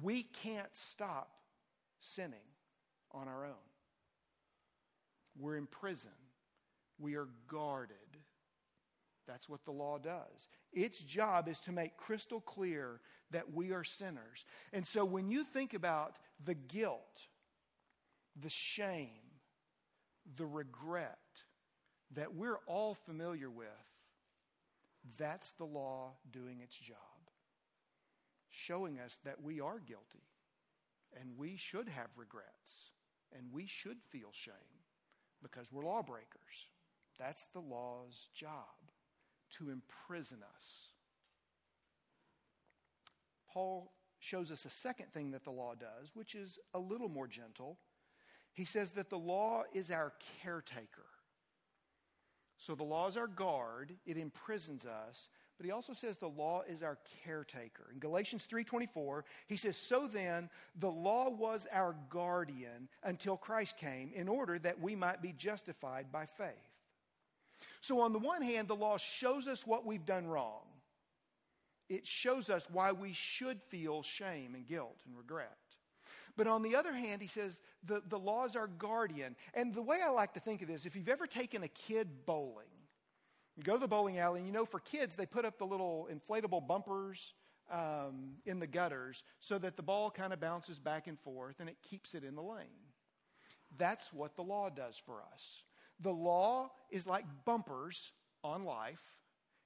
We 0.02 0.22
can't 0.22 0.74
stop 0.74 1.30
sinning 2.00 2.38
on 3.12 3.28
our 3.28 3.44
own. 3.44 3.52
We're 5.38 5.56
in 5.56 5.66
prison. 5.66 6.10
We 6.98 7.14
are 7.16 7.28
guarded. 7.48 7.96
That's 9.26 9.48
what 9.48 9.64
the 9.64 9.70
law 9.70 9.98
does. 9.98 10.48
Its 10.72 10.98
job 10.98 11.48
is 11.48 11.60
to 11.60 11.72
make 11.72 11.96
crystal 11.96 12.40
clear 12.40 13.00
that 13.30 13.54
we 13.54 13.72
are 13.72 13.84
sinners. 13.84 14.44
And 14.72 14.86
so 14.86 15.04
when 15.04 15.28
you 15.28 15.44
think 15.44 15.72
about 15.72 16.16
the 16.44 16.54
guilt, 16.54 17.28
the 18.40 18.50
shame, 18.50 19.08
the 20.36 20.46
regret 20.46 21.18
that 22.14 22.34
we're 22.34 22.58
all 22.66 22.94
familiar 22.94 23.48
with, 23.48 23.68
that's 25.16 25.52
the 25.52 25.64
law 25.64 26.12
doing 26.30 26.60
its 26.60 26.76
job, 26.76 26.96
showing 28.48 28.98
us 28.98 29.18
that 29.24 29.42
we 29.42 29.60
are 29.60 29.78
guilty 29.78 30.24
and 31.18 31.36
we 31.36 31.56
should 31.56 31.88
have 31.88 32.08
regrets 32.16 32.90
and 33.36 33.52
we 33.52 33.66
should 33.66 33.98
feel 34.10 34.30
shame 34.32 34.54
because 35.42 35.72
we're 35.72 35.84
lawbreakers. 35.84 36.68
That's 37.18 37.46
the 37.52 37.60
law's 37.60 38.28
job 38.34 38.90
to 39.58 39.70
imprison 39.70 40.38
us. 40.56 40.90
Paul 43.52 43.92
shows 44.20 44.50
us 44.50 44.64
a 44.64 44.70
second 44.70 45.12
thing 45.12 45.32
that 45.32 45.44
the 45.44 45.50
law 45.50 45.74
does, 45.74 46.10
which 46.14 46.34
is 46.34 46.58
a 46.74 46.78
little 46.78 47.08
more 47.08 47.26
gentle. 47.26 47.78
He 48.52 48.64
says 48.64 48.92
that 48.92 49.10
the 49.10 49.18
law 49.18 49.64
is 49.72 49.90
our 49.90 50.12
caretaker. 50.42 51.06
So 52.60 52.74
the 52.74 52.84
law 52.84 53.08
is 53.08 53.16
our 53.16 53.26
guard, 53.26 53.96
it 54.04 54.18
imprisons 54.18 54.84
us, 54.84 55.30
but 55.56 55.64
he 55.64 55.72
also 55.72 55.94
says 55.94 56.18
the 56.18 56.28
law 56.28 56.62
is 56.62 56.82
our 56.82 56.98
caretaker. 57.24 57.90
In 57.90 57.98
Galatians 57.98 58.46
3:24, 58.46 59.24
he 59.46 59.56
says, 59.56 59.78
"So 59.78 60.06
then, 60.06 60.50
the 60.74 60.90
law 60.90 61.30
was 61.30 61.66
our 61.72 61.94
guardian 62.10 62.90
until 63.02 63.38
Christ 63.38 63.78
came 63.78 64.12
in 64.12 64.28
order 64.28 64.58
that 64.58 64.78
we 64.78 64.94
might 64.94 65.22
be 65.22 65.32
justified 65.32 66.12
by 66.12 66.26
faith." 66.26 66.78
So 67.80 68.00
on 68.00 68.12
the 68.12 68.18
one 68.18 68.42
hand, 68.42 68.68
the 68.68 68.76
law 68.76 68.98
shows 68.98 69.48
us 69.48 69.66
what 69.66 69.86
we've 69.86 70.04
done 70.04 70.26
wrong. 70.26 70.66
It 71.88 72.06
shows 72.06 72.50
us 72.50 72.68
why 72.68 72.92
we 72.92 73.14
should 73.14 73.62
feel 73.64 74.02
shame 74.02 74.54
and 74.54 74.66
guilt 74.66 75.00
and 75.06 75.16
regret. 75.16 75.69
But 76.40 76.46
on 76.46 76.62
the 76.62 76.74
other 76.74 76.94
hand, 76.94 77.20
he 77.20 77.28
says 77.28 77.60
the, 77.84 78.02
the 78.08 78.18
law 78.18 78.46
is 78.46 78.56
our 78.56 78.66
guardian. 78.66 79.36
And 79.52 79.74
the 79.74 79.82
way 79.82 79.98
I 80.02 80.08
like 80.08 80.32
to 80.32 80.40
think 80.40 80.62
of 80.62 80.68
this, 80.68 80.86
if 80.86 80.96
you've 80.96 81.10
ever 81.10 81.26
taken 81.26 81.62
a 81.62 81.68
kid 81.68 82.24
bowling, 82.24 82.64
you 83.58 83.62
go 83.62 83.74
to 83.74 83.78
the 83.78 83.86
bowling 83.86 84.18
alley, 84.18 84.38
and 84.38 84.46
you 84.46 84.52
know, 84.54 84.64
for 84.64 84.80
kids, 84.80 85.16
they 85.16 85.26
put 85.26 85.44
up 85.44 85.58
the 85.58 85.66
little 85.66 86.08
inflatable 86.10 86.66
bumpers 86.66 87.34
um, 87.70 88.36
in 88.46 88.58
the 88.58 88.66
gutters 88.66 89.22
so 89.38 89.58
that 89.58 89.76
the 89.76 89.82
ball 89.82 90.10
kind 90.10 90.32
of 90.32 90.40
bounces 90.40 90.78
back 90.78 91.08
and 91.08 91.18
forth 91.18 91.60
and 91.60 91.68
it 91.68 91.76
keeps 91.82 92.14
it 92.14 92.24
in 92.24 92.36
the 92.36 92.42
lane. 92.42 92.88
That's 93.76 94.10
what 94.10 94.34
the 94.34 94.42
law 94.42 94.70
does 94.70 94.96
for 94.96 95.16
us. 95.34 95.64
The 96.00 96.10
law 96.10 96.70
is 96.90 97.06
like 97.06 97.26
bumpers 97.44 98.12
on 98.42 98.64
life, 98.64 99.18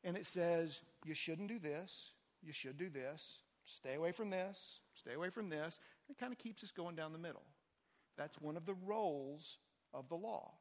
and 0.03 0.17
it 0.17 0.27
says, 0.27 0.81
you 1.05 1.15
shouldn't 1.15 1.47
do 1.47 1.61
this, 1.61 2.11
you 2.43 2.53
should 2.53 2.77
do 2.77 2.91
this, 2.91 3.43
stay 3.65 3.95
away 3.95 4.11
from 4.11 4.31
this, 4.31 4.81
stay 4.95 5.15
away 5.15 5.31
from 5.31 5.49
this. 5.49 5.79
It 6.09 6.19
kind 6.19 6.33
of 6.33 6.39
keeps 6.39 6.63
us 6.65 6.71
going 6.71 6.97
down 6.97 7.13
the 7.13 7.19
middle. 7.19 7.43
That's 8.17 8.41
one 8.41 8.57
of 8.57 8.67
the 8.67 8.75
roles 8.75 9.59
of 9.93 10.09
the 10.09 10.17
law. 10.17 10.53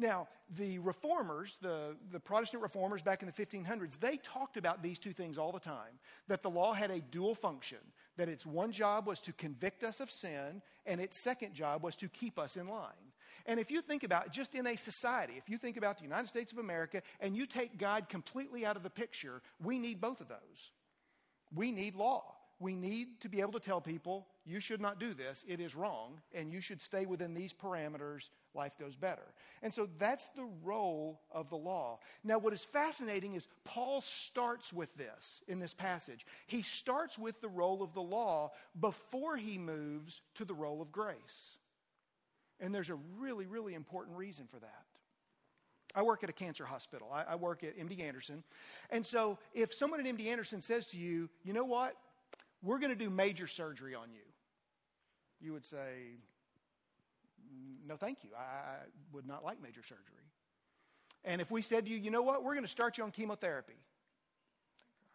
Now, 0.00 0.28
the 0.56 0.78
reformers, 0.78 1.58
the, 1.60 1.96
the 2.12 2.20
Protestant 2.20 2.62
reformers 2.62 3.02
back 3.02 3.22
in 3.22 3.26
the 3.26 3.32
1500s, 3.32 3.98
they 3.98 4.16
talked 4.18 4.56
about 4.56 4.80
these 4.80 4.98
two 4.98 5.12
things 5.12 5.38
all 5.38 5.50
the 5.50 5.58
time 5.58 5.98
that 6.28 6.42
the 6.42 6.50
law 6.50 6.72
had 6.72 6.92
a 6.92 7.00
dual 7.00 7.34
function, 7.34 7.78
that 8.16 8.28
its 8.28 8.46
one 8.46 8.70
job 8.70 9.08
was 9.08 9.20
to 9.22 9.32
convict 9.32 9.82
us 9.82 9.98
of 9.98 10.10
sin, 10.10 10.62
and 10.86 11.00
its 11.00 11.18
second 11.18 11.52
job 11.52 11.82
was 11.82 11.96
to 11.96 12.08
keep 12.08 12.38
us 12.38 12.56
in 12.56 12.68
line. 12.68 12.92
And 13.44 13.58
if 13.58 13.70
you 13.70 13.80
think 13.80 14.04
about 14.04 14.30
just 14.30 14.54
in 14.54 14.66
a 14.68 14.76
society, 14.76 15.34
if 15.36 15.48
you 15.48 15.58
think 15.58 15.76
about 15.76 15.96
the 15.96 16.04
United 16.04 16.28
States 16.28 16.52
of 16.52 16.58
America 16.58 17.02
and 17.18 17.36
you 17.36 17.46
take 17.46 17.76
God 17.76 18.08
completely 18.08 18.64
out 18.64 18.76
of 18.76 18.82
the 18.82 18.90
picture, 18.90 19.42
we 19.62 19.78
need 19.78 20.00
both 20.00 20.20
of 20.20 20.28
those. 20.28 20.70
We 21.52 21.72
need 21.72 21.96
law. 21.96 22.34
We 22.60 22.74
need 22.74 23.20
to 23.20 23.28
be 23.28 23.40
able 23.40 23.52
to 23.52 23.60
tell 23.60 23.80
people, 23.80 24.26
you 24.44 24.58
should 24.58 24.80
not 24.80 24.98
do 24.98 25.14
this, 25.14 25.44
it 25.46 25.60
is 25.60 25.76
wrong, 25.76 26.20
and 26.34 26.52
you 26.52 26.60
should 26.60 26.80
stay 26.80 27.06
within 27.06 27.32
these 27.32 27.52
parameters, 27.52 28.30
life 28.52 28.72
goes 28.80 28.96
better. 28.96 29.22
And 29.62 29.72
so 29.72 29.88
that's 29.98 30.28
the 30.34 30.48
role 30.64 31.20
of 31.30 31.50
the 31.50 31.56
law. 31.56 32.00
Now, 32.24 32.38
what 32.38 32.52
is 32.52 32.64
fascinating 32.64 33.34
is 33.34 33.46
Paul 33.64 34.00
starts 34.00 34.72
with 34.72 34.92
this 34.96 35.42
in 35.46 35.60
this 35.60 35.72
passage. 35.72 36.26
He 36.46 36.62
starts 36.62 37.16
with 37.16 37.40
the 37.40 37.48
role 37.48 37.82
of 37.82 37.94
the 37.94 38.02
law 38.02 38.50
before 38.78 39.36
he 39.36 39.56
moves 39.56 40.22
to 40.34 40.44
the 40.44 40.54
role 40.54 40.82
of 40.82 40.90
grace. 40.90 41.56
And 42.60 42.74
there's 42.74 42.90
a 42.90 42.98
really, 43.18 43.46
really 43.46 43.74
important 43.74 44.16
reason 44.16 44.46
for 44.50 44.58
that. 44.58 44.84
I 45.94 46.02
work 46.02 46.22
at 46.22 46.30
a 46.30 46.34
cancer 46.34 46.64
hospital. 46.64 47.08
I, 47.12 47.32
I, 47.32 47.34
work 47.36 47.64
at 47.64 47.78
MD 47.78 48.02
Anderson. 48.02 48.44
And 48.90 49.06
so 49.06 49.38
if 49.54 49.72
someone 49.72 50.00
at 50.00 50.06
MD 50.06 50.26
Anderson 50.26 50.60
says 50.60 50.86
to 50.88 50.98
you, 50.98 51.30
you 51.44 51.52
know 51.52 51.64
what? 51.64 51.94
We're 52.62 52.78
going 52.78 52.90
to 52.90 52.96
do 52.96 53.10
major 53.10 53.46
surgery 53.46 53.94
on 53.94 54.10
you. 54.10 54.24
You 55.40 55.52
would 55.52 55.64
say, 55.64 56.16
no, 57.86 57.96
thank 57.96 58.24
you. 58.24 58.30
I 58.36 58.76
would 59.12 59.26
not 59.26 59.44
like 59.44 59.62
major 59.62 59.82
surgery. 59.82 60.04
And 61.24 61.40
if 61.40 61.50
we 61.50 61.62
said 61.62 61.86
to 61.86 61.90
you, 61.90 61.98
you 61.98 62.10
know 62.10 62.22
what? 62.22 62.42
We're 62.42 62.54
going 62.54 62.64
to 62.64 62.70
start 62.70 62.98
you 62.98 63.04
on 63.04 63.10
chemotherapy. 63.10 63.76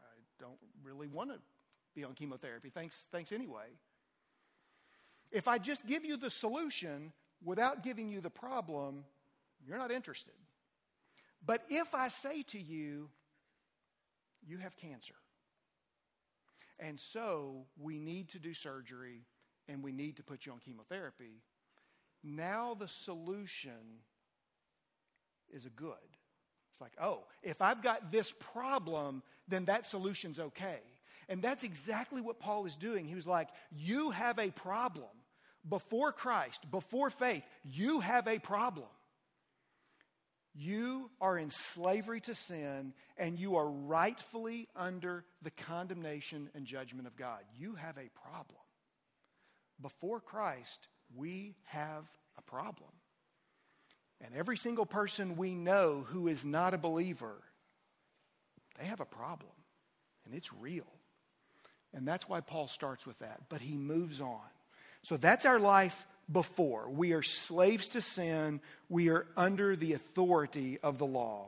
I 0.02 0.20
don't 0.40 0.58
really 0.84 1.08
want 1.08 1.32
to 1.32 1.40
be 1.96 2.04
on 2.04 2.14
chemotherapy. 2.14 2.70
Thanks, 2.70 3.08
thanks 3.12 3.32
anyway. 3.32 3.68
If 5.32 5.48
I 5.48 5.58
just 5.58 5.86
give 5.86 6.06
you 6.06 6.18
the 6.18 6.30
solution 6.30 7.12
without 7.44 7.84
giving 7.84 8.10
you 8.10 8.22
the 8.22 8.30
problem, 8.30 9.04
you're 9.66 9.78
not 9.78 9.92
interested. 9.92 10.34
But 11.46 11.64
if 11.70 11.94
I 11.94 12.10
say 12.10 12.44
to 12.44 12.60
you, 12.60 13.10
you 14.46 14.58
have 14.58 14.78
cancer, 14.78 15.16
and 16.80 17.00
so 17.00 17.66
we 17.80 18.00
need 18.00 18.30
to 18.30 18.40
do 18.40 18.54
surgery 18.54 19.26
and 19.68 19.84
we 19.84 19.92
need 19.92 20.18
to 20.18 20.24
put 20.24 20.46
you 20.46 20.52
on 20.52 20.60
chemotherapy, 20.60 21.42
now 22.24 22.76
the 22.78 22.88
solution 22.88 24.02
is 25.52 25.66
a 25.66 25.70
good. 25.70 25.98
It's 26.72 26.82
like, 26.82 26.94
oh, 27.02 27.26
if 27.44 27.62
I've 27.62 27.84
got 27.84 28.12
this 28.12 28.34
problem, 28.40 29.22
then 29.48 29.66
that 29.66 29.86
solution's 29.86 30.40
okay. 30.40 30.80
And 31.30 31.42
that's 31.42 31.64
exactly 31.64 32.22
what 32.22 32.40
Paul 32.40 32.66
is 32.66 32.76
doing. 32.76 33.06
He 33.06 33.16
was 33.16 33.28
like, 33.28 33.50
You 33.72 34.12
have 34.12 34.40
a 34.40 34.52
problem. 34.52 35.10
Before 35.70 36.12
Christ, 36.12 36.70
before 36.72 37.10
faith, 37.10 37.44
you 37.64 38.02
have 38.02 38.28
a 38.28 38.38
problem. 38.38 38.88
You 40.56 41.10
are 41.20 41.38
in 41.38 41.50
slavery 41.50 42.22
to 42.22 42.36
sin 42.36 42.94
and 43.18 43.40
you 43.40 43.56
are 43.56 43.68
rightfully 43.68 44.68
under 44.76 45.26
the 45.42 45.50
condemnation 45.52 46.50
and 46.54 46.66
judgment 46.66 47.08
of 47.08 47.16
God. 47.16 47.40
You 47.58 47.76
have 47.76 47.98
a 47.98 48.10
problem. 48.30 48.60
Before 49.82 50.20
Christ, 50.20 50.88
we 51.16 51.56
have 51.66 52.06
a 52.38 52.42
problem. 52.44 52.90
And 54.22 54.36
every 54.36 54.58
single 54.58 54.86
person 54.86 55.38
we 55.38 55.56
know 55.56 56.06
who 56.08 56.28
is 56.28 56.46
not 56.46 56.74
a 56.74 56.78
believer, 56.78 57.42
they 58.80 58.86
have 58.86 59.02
a 59.02 59.06
problem. 59.06 59.52
And 60.26 60.36
it's 60.36 60.54
real. 60.54 60.88
And 61.94 62.08
that's 62.08 62.30
why 62.30 62.42
Paul 62.42 62.68
starts 62.68 63.06
with 63.06 63.20
that. 63.20 63.42
But 63.50 63.62
he 63.62 63.76
moves 63.76 64.22
on. 64.22 64.40
So 65.02 65.18
that's 65.18 65.46
our 65.46 65.60
life 65.60 66.08
before. 66.32 66.90
We 66.90 67.14
are 67.14 67.24
slaves 67.24 67.90
to 67.90 68.02
sin. 68.02 68.62
We 68.90 69.10
are 69.10 69.26
under 69.36 69.76
the 69.76 69.94
authority 69.94 70.80
of 70.82 70.98
the 70.98 71.06
law. 71.06 71.48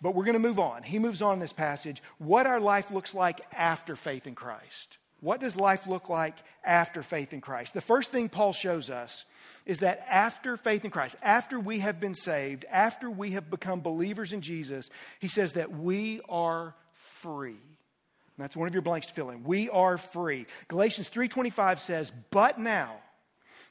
But 0.00 0.14
we're 0.14 0.24
going 0.24 0.34
to 0.34 0.38
move 0.38 0.60
on. 0.60 0.82
He 0.82 0.98
moves 0.98 1.22
on 1.22 1.34
in 1.34 1.40
this 1.40 1.52
passage. 1.52 2.02
What 2.18 2.46
our 2.46 2.60
life 2.60 2.90
looks 2.90 3.14
like 3.14 3.40
after 3.52 3.96
faith 3.96 4.26
in 4.26 4.34
Christ. 4.34 4.98
What 5.20 5.40
does 5.40 5.56
life 5.56 5.88
look 5.88 6.08
like 6.08 6.36
after 6.64 7.02
faith 7.02 7.32
in 7.32 7.40
Christ? 7.40 7.74
The 7.74 7.80
first 7.80 8.12
thing 8.12 8.28
Paul 8.28 8.52
shows 8.52 8.88
us 8.88 9.24
is 9.66 9.80
that 9.80 10.06
after 10.08 10.56
faith 10.56 10.84
in 10.84 10.92
Christ, 10.92 11.16
after 11.22 11.58
we 11.58 11.80
have 11.80 11.98
been 11.98 12.14
saved, 12.14 12.64
after 12.70 13.10
we 13.10 13.32
have 13.32 13.50
become 13.50 13.80
believers 13.80 14.32
in 14.32 14.40
Jesus, 14.42 14.90
he 15.18 15.26
says 15.26 15.54
that 15.54 15.72
we 15.72 16.20
are 16.28 16.76
free. 16.92 17.50
And 17.50 18.44
that's 18.44 18.56
one 18.56 18.68
of 18.68 18.74
your 18.74 18.82
blanks 18.82 19.08
to 19.08 19.12
fill 19.12 19.30
in. 19.30 19.42
We 19.42 19.68
are 19.70 19.98
free. 19.98 20.46
Galatians 20.68 21.08
3:25 21.08 21.80
says, 21.80 22.12
"But 22.30 22.60
now 22.60 23.00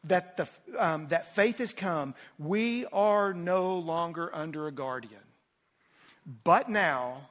that 0.04 0.38
the 0.38 0.48
um, 0.78 1.08
that 1.08 1.36
faith 1.36 1.58
has 1.60 1.74
come, 1.74 2.16
we 2.38 2.86
are 2.88 3.34
no 3.34 3.78
longer 3.78 4.34
under 4.34 4.68
a 4.68 4.72
guardian. 4.72 5.22
But 6.44 6.70
now 6.70 7.30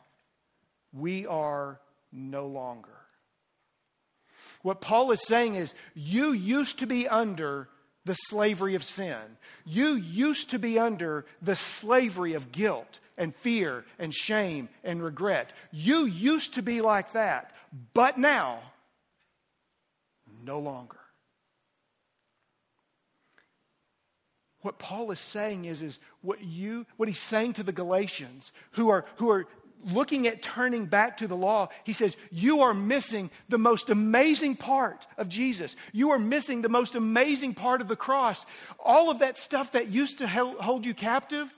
we 0.93 1.27
are 1.27 1.81
no 2.13 2.47
longer." 2.47 2.91
What 4.63 4.81
Paul 4.81 5.13
is 5.13 5.23
saying 5.23 5.55
is, 5.55 5.75
you 5.95 6.33
used 6.33 6.81
to 6.81 6.87
be 6.87 7.07
under 7.07 7.69
the 8.05 8.15
slavery 8.15 8.75
of 8.75 8.83
sin. 8.83 9.37
You 9.65 9.91
used 9.91 10.51
to 10.51 10.59
be 10.59 10.79
under 10.79 11.25
the 11.43 11.57
slavery 11.57 12.35
of 12.35 12.53
guilt 12.53 13.01
and 13.19 13.35
fear 13.35 13.85
and 13.99 14.15
shame 14.15 14.69
and 14.85 15.03
regret. 15.03 15.53
You 15.73 16.05
used 16.05 16.55
to 16.55 16.63
be 16.63 16.81
like 16.81 17.13
that, 17.13 17.53
but 17.95 18.19
now, 18.19 18.61
no 20.45 20.59
longer. 20.59 20.99
What 24.67 24.81
Paul 24.81 25.13
is 25.13 25.21
saying 25.21 25.67
is, 25.67 25.81
is 25.81 26.01
what 26.23 26.43
you 26.43 26.87
what 26.97 27.09
he's 27.09 27.21
saying 27.21 27.53
to 27.53 27.63
the 27.63 27.71
Galatians 27.71 28.51
who 28.73 28.89
are 28.89 29.05
who 29.15 29.31
are 29.31 29.47
looking 29.85 30.27
at 30.27 30.43
turning 30.43 30.87
back 30.87 31.19
to 31.19 31.29
the 31.29 31.37
law, 31.37 31.69
he 31.85 31.93
says, 31.93 32.17
You 32.33 32.63
are 32.63 32.75
missing 32.75 33.31
the 33.49 33.59
most 33.59 33.91
amazing 33.91 34.57
part 34.57 35.07
of 35.19 35.29
Jesus. 35.29 35.77
You 35.93 36.11
are 36.11 36.19
missing 36.19 36.63
the 36.63 36.69
most 36.69 36.97
amazing 36.97 37.55
part 37.55 37.81
of 37.81 37.87
the 37.87 37.95
cross. 37.95 38.45
All 38.81 39.09
of 39.09 39.21
that 39.21 39.39
stuff 39.39 39.71
that 39.71 39.87
used 39.87 40.19
to 40.19 40.27
hold 40.27 40.85
you 40.85 40.95
captive, 40.95 41.55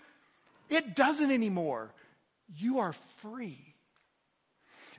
it 0.68 0.94
doesn't 0.94 1.30
anymore. 1.30 1.94
You 2.58 2.80
are 2.80 2.92
free. 2.92 3.74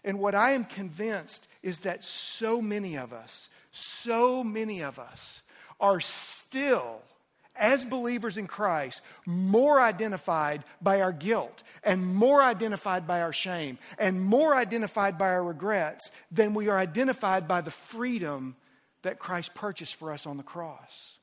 And 0.04 0.18
what 0.18 0.34
I 0.34 0.54
am 0.54 0.66
convinced 0.66 1.48
is 1.62 1.82
that 1.82 2.04
so 2.04 2.60
many 2.60 2.98
of 2.98 3.14
us, 3.14 3.50
so 3.72 4.44
many 4.44 4.82
of 4.82 4.98
us 4.98 5.44
are 5.80 6.00
still 6.00 7.04
as 7.60 7.86
believers 7.86 8.38
in 8.38 8.48
Christ, 8.48 9.02
more 9.26 9.80
identified 9.80 10.64
by 10.82 11.02
our 11.02 11.12
guilt 11.12 11.62
and 11.84 12.16
more 12.16 12.42
identified 12.42 13.06
by 13.06 13.22
our 13.22 13.34
shame 13.34 13.78
and 13.98 14.20
more 14.20 14.56
identified 14.56 15.18
by 15.18 15.28
our 15.28 15.44
regrets 15.44 16.10
than 16.32 16.54
we 16.54 16.70
are 16.70 16.78
identified 16.78 17.48
by 17.48 17.62
the 17.62 17.72
freedom 17.72 18.56
that 19.04 19.20
Christ 19.20 19.54
purchased 19.54 19.96
for 19.96 20.12
us 20.12 20.26
on 20.26 20.38
the 20.38 20.44
cross. 20.44 21.18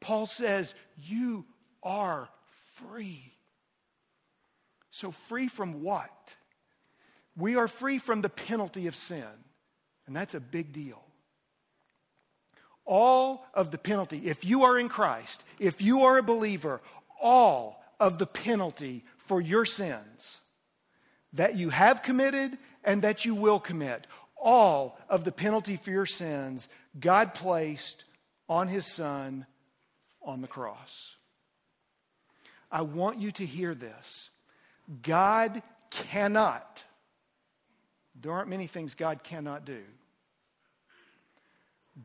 Paul 0.00 0.26
says, 0.26 0.74
You 0.96 1.44
are 1.82 2.28
free. 2.74 3.34
So, 4.90 5.10
free 5.10 5.48
from 5.48 5.82
what? 5.82 6.10
We 7.36 7.56
are 7.56 7.68
free 7.68 7.98
from 7.98 8.20
the 8.20 8.28
penalty 8.28 8.88
of 8.88 8.96
sin, 8.96 9.24
and 10.06 10.16
that's 10.16 10.34
a 10.34 10.40
big 10.40 10.72
deal 10.72 11.02
all 12.88 13.44
of 13.52 13.70
the 13.70 13.78
penalty, 13.78 14.22
if 14.24 14.44
you 14.44 14.64
are 14.64 14.78
in 14.78 14.88
Christ, 14.88 15.44
if 15.60 15.80
you 15.82 16.02
are 16.02 16.18
a 16.18 16.22
believer, 16.22 16.80
all 17.20 17.84
of 18.00 18.18
the 18.18 18.26
penalty 18.26 19.04
for 19.18 19.40
your 19.40 19.66
sins 19.66 20.38
that 21.34 21.56
you 21.56 21.68
have 21.68 22.02
committed 22.02 22.56
and 22.82 23.02
that 23.02 23.26
you 23.26 23.34
will 23.34 23.60
commit, 23.60 24.06
all 24.36 24.98
of 25.08 25.24
the 25.24 25.32
penalty 25.32 25.76
for 25.76 25.90
your 25.90 26.06
sins, 26.06 26.68
God 26.98 27.34
placed 27.34 28.04
on 28.48 28.68
His 28.68 28.90
Son 28.90 29.44
on 30.22 30.40
the 30.40 30.48
cross. 30.48 31.16
I 32.72 32.82
want 32.82 33.20
you 33.20 33.30
to 33.32 33.44
hear 33.44 33.74
this. 33.74 34.30
God 35.02 35.62
cannot, 35.90 36.84
there 38.18 38.32
aren't 38.32 38.48
many 38.48 38.66
things 38.66 38.94
God 38.94 39.22
cannot 39.22 39.66
do. 39.66 39.82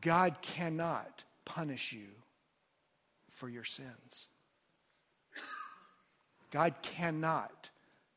God 0.00 0.36
cannot 0.42 1.24
punish 1.44 1.92
you 1.92 2.06
for 3.30 3.48
your 3.48 3.64
sins. 3.64 4.26
God 6.50 6.74
cannot 6.82 7.70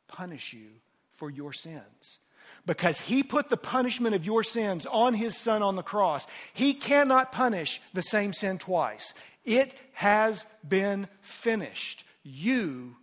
punish 0.08 0.54
you 0.54 0.68
for 1.16 1.30
your 1.30 1.54
sins 1.54 2.20
because 2.66 3.00
he 3.02 3.24
put 3.24 3.50
the 3.50 3.58
punishment 3.58 4.14
of 4.14 4.26
your 4.26 4.44
sins 4.44 4.86
on 4.86 5.14
his 5.14 5.36
son 5.36 5.64
on 5.64 5.76
the 5.76 5.84
cross. 5.84 6.28
He 6.54 6.74
cannot 6.74 7.32
punish 7.32 7.82
the 7.94 8.02
same 8.02 8.34
sin 8.34 8.58
twice. 8.58 9.14
It 9.44 9.74
has 9.94 10.46
been 10.68 11.08
finished. 11.22 12.04
You 12.24 12.96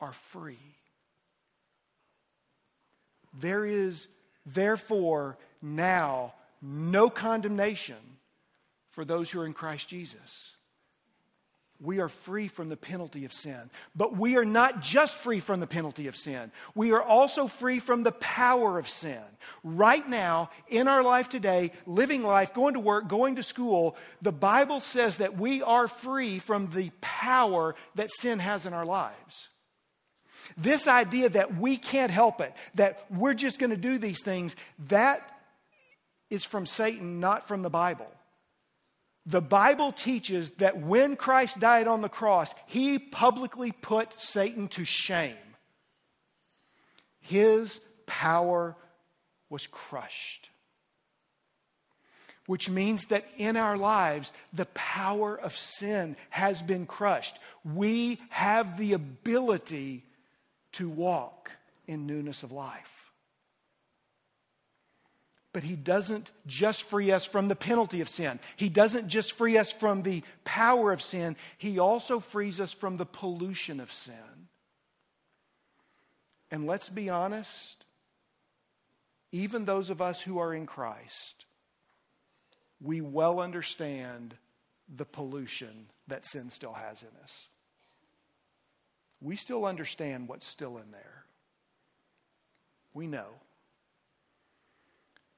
are 0.00 0.12
free. 0.12 0.58
There 3.38 3.64
is, 3.64 4.08
therefore, 4.44 5.38
now 5.62 6.34
no 6.62 7.08
condemnation 7.08 7.96
for 8.90 9.04
those 9.04 9.30
who 9.30 9.40
are 9.40 9.46
in 9.46 9.52
Christ 9.52 9.88
Jesus. 9.88 10.56
we 11.80 11.98
are 11.98 12.08
free 12.08 12.46
from 12.46 12.68
the 12.68 12.76
penalty 12.76 13.24
of 13.24 13.32
sin. 13.32 13.70
But 13.96 14.16
we 14.16 14.36
are 14.36 14.44
not 14.44 14.82
just 14.82 15.16
free 15.16 15.40
from 15.40 15.60
the 15.60 15.66
penalty 15.66 16.06
of 16.08 16.16
sin, 16.16 16.52
we 16.74 16.92
are 16.92 17.02
also 17.02 17.46
free 17.46 17.80
from 17.80 18.02
the 18.02 18.12
power 18.12 18.78
of 18.78 18.88
sin. 18.88 19.22
Right 19.64 20.06
now, 20.06 20.50
in 20.68 20.88
our 20.88 21.02
life 21.02 21.28
today, 21.28 21.72
living 21.86 22.22
life, 22.22 22.54
going 22.54 22.74
to 22.74 22.80
work, 22.80 23.08
going 23.08 23.36
to 23.36 23.42
school, 23.42 23.96
the 24.20 24.32
Bible 24.32 24.80
says 24.80 25.16
that 25.16 25.38
we 25.38 25.62
are 25.62 25.88
free 25.88 26.38
from 26.38 26.68
the 26.70 26.90
power 27.00 27.74
that 27.94 28.10
sin 28.12 28.38
has 28.38 28.66
in 28.66 28.74
our 28.74 28.86
lives. 28.86 29.48
This 30.56 30.86
idea 30.88 31.28
that 31.30 31.56
we 31.56 31.76
can't 31.76 32.10
help 32.10 32.40
it, 32.40 32.54
that 32.74 33.06
we're 33.10 33.34
just 33.34 33.58
going 33.58 33.70
to 33.70 33.76
do 33.76 33.98
these 33.98 34.22
things, 34.22 34.56
that 34.88 35.39
is 36.30 36.44
from 36.44 36.64
Satan, 36.64 37.20
not 37.20 37.46
from 37.46 37.62
the 37.62 37.70
Bible. 37.70 38.10
The 39.26 39.42
Bible 39.42 39.92
teaches 39.92 40.52
that 40.52 40.78
when 40.78 41.16
Christ 41.16 41.60
died 41.60 41.86
on 41.86 42.00
the 42.00 42.08
cross, 42.08 42.54
he 42.66 42.98
publicly 42.98 43.72
put 43.72 44.18
Satan 44.20 44.68
to 44.68 44.84
shame. 44.84 45.36
His 47.20 47.80
power 48.06 48.76
was 49.50 49.66
crushed. 49.66 50.48
Which 52.46 52.70
means 52.70 53.06
that 53.06 53.26
in 53.36 53.56
our 53.56 53.76
lives, 53.76 54.32
the 54.52 54.66
power 54.66 55.38
of 55.38 55.56
sin 55.56 56.16
has 56.30 56.62
been 56.62 56.86
crushed. 56.86 57.38
We 57.64 58.20
have 58.30 58.78
the 58.78 58.94
ability 58.94 60.04
to 60.72 60.88
walk 60.88 61.52
in 61.86 62.06
newness 62.06 62.42
of 62.42 62.50
life. 62.50 62.99
But 65.52 65.64
he 65.64 65.74
doesn't 65.74 66.30
just 66.46 66.84
free 66.84 67.10
us 67.10 67.24
from 67.24 67.48
the 67.48 67.56
penalty 67.56 68.00
of 68.00 68.08
sin. 68.08 68.38
He 68.56 68.68
doesn't 68.68 69.08
just 69.08 69.32
free 69.32 69.58
us 69.58 69.72
from 69.72 70.02
the 70.02 70.22
power 70.44 70.92
of 70.92 71.02
sin. 71.02 71.36
He 71.58 71.78
also 71.78 72.20
frees 72.20 72.60
us 72.60 72.72
from 72.72 72.96
the 72.96 73.06
pollution 73.06 73.80
of 73.80 73.92
sin. 73.92 74.14
And 76.52 76.66
let's 76.66 76.88
be 76.88 77.10
honest, 77.10 77.84
even 79.32 79.64
those 79.64 79.90
of 79.90 80.00
us 80.00 80.20
who 80.20 80.38
are 80.38 80.54
in 80.54 80.66
Christ, 80.66 81.46
we 82.80 83.00
well 83.00 83.40
understand 83.40 84.34
the 84.94 85.04
pollution 85.04 85.86
that 86.08 86.24
sin 86.24 86.50
still 86.50 86.72
has 86.72 87.02
in 87.02 87.10
us. 87.22 87.48
We 89.20 89.36
still 89.36 89.66
understand 89.66 90.28
what's 90.28 90.46
still 90.46 90.78
in 90.78 90.90
there. 90.90 91.24
We 92.94 93.06
know. 93.06 93.26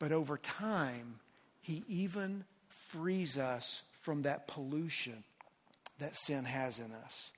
But 0.02 0.10
over 0.10 0.36
time, 0.36 1.20
He 1.60 1.84
even 1.86 2.42
frees 2.68 3.38
us 3.38 3.82
from 4.00 4.22
that 4.22 4.48
pollution 4.48 5.22
that 6.00 6.16
sin 6.16 6.44
has 6.44 6.80
in 6.80 6.90
us. 6.90 7.30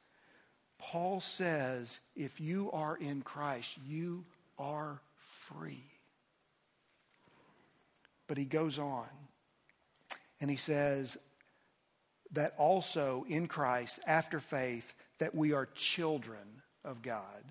Paul 0.78 1.20
says, 1.20 2.00
if 2.16 2.40
you 2.40 2.70
are 2.72 2.96
in 2.96 3.20
Christ, 3.20 3.76
you 3.86 4.24
are 4.58 5.02
free. 5.42 5.84
But 8.28 8.38
he 8.38 8.46
goes 8.46 8.78
on 8.78 9.08
and 10.40 10.50
he 10.50 10.56
says 10.56 11.18
that 12.32 12.54
also 12.56 13.26
in 13.28 13.46
Christ, 13.46 14.00
after 14.06 14.40
faith, 14.40 14.94
that 15.18 15.34
we 15.34 15.52
are 15.52 15.68
children 15.74 16.62
of 16.82 17.02
God. 17.02 17.44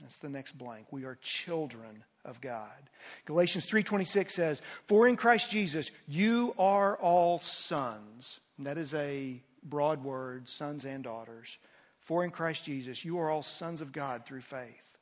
That's 0.00 0.18
the 0.18 0.28
next 0.28 0.56
blank. 0.56 0.86
We 0.92 1.06
are 1.06 1.18
children 1.20 2.04
of 2.24 2.40
God. 2.40 2.90
Galatians 3.24 3.66
3:26 3.66 4.34
says, 4.34 4.62
"For 4.86 5.06
in 5.06 5.16
Christ 5.16 5.50
Jesus 5.50 5.90
you 6.06 6.54
are 6.58 6.96
all 6.96 7.40
sons." 7.40 8.40
And 8.56 8.66
that 8.66 8.78
is 8.78 8.94
a 8.94 9.42
broad 9.62 10.04
word, 10.04 10.48
sons 10.48 10.84
and 10.84 11.04
daughters. 11.04 11.58
For 12.00 12.24
in 12.24 12.30
Christ 12.30 12.64
Jesus 12.64 13.04
you 13.04 13.18
are 13.18 13.30
all 13.30 13.42
sons 13.42 13.80
of 13.80 13.92
God 13.92 14.24
through 14.24 14.42
faith. 14.42 14.98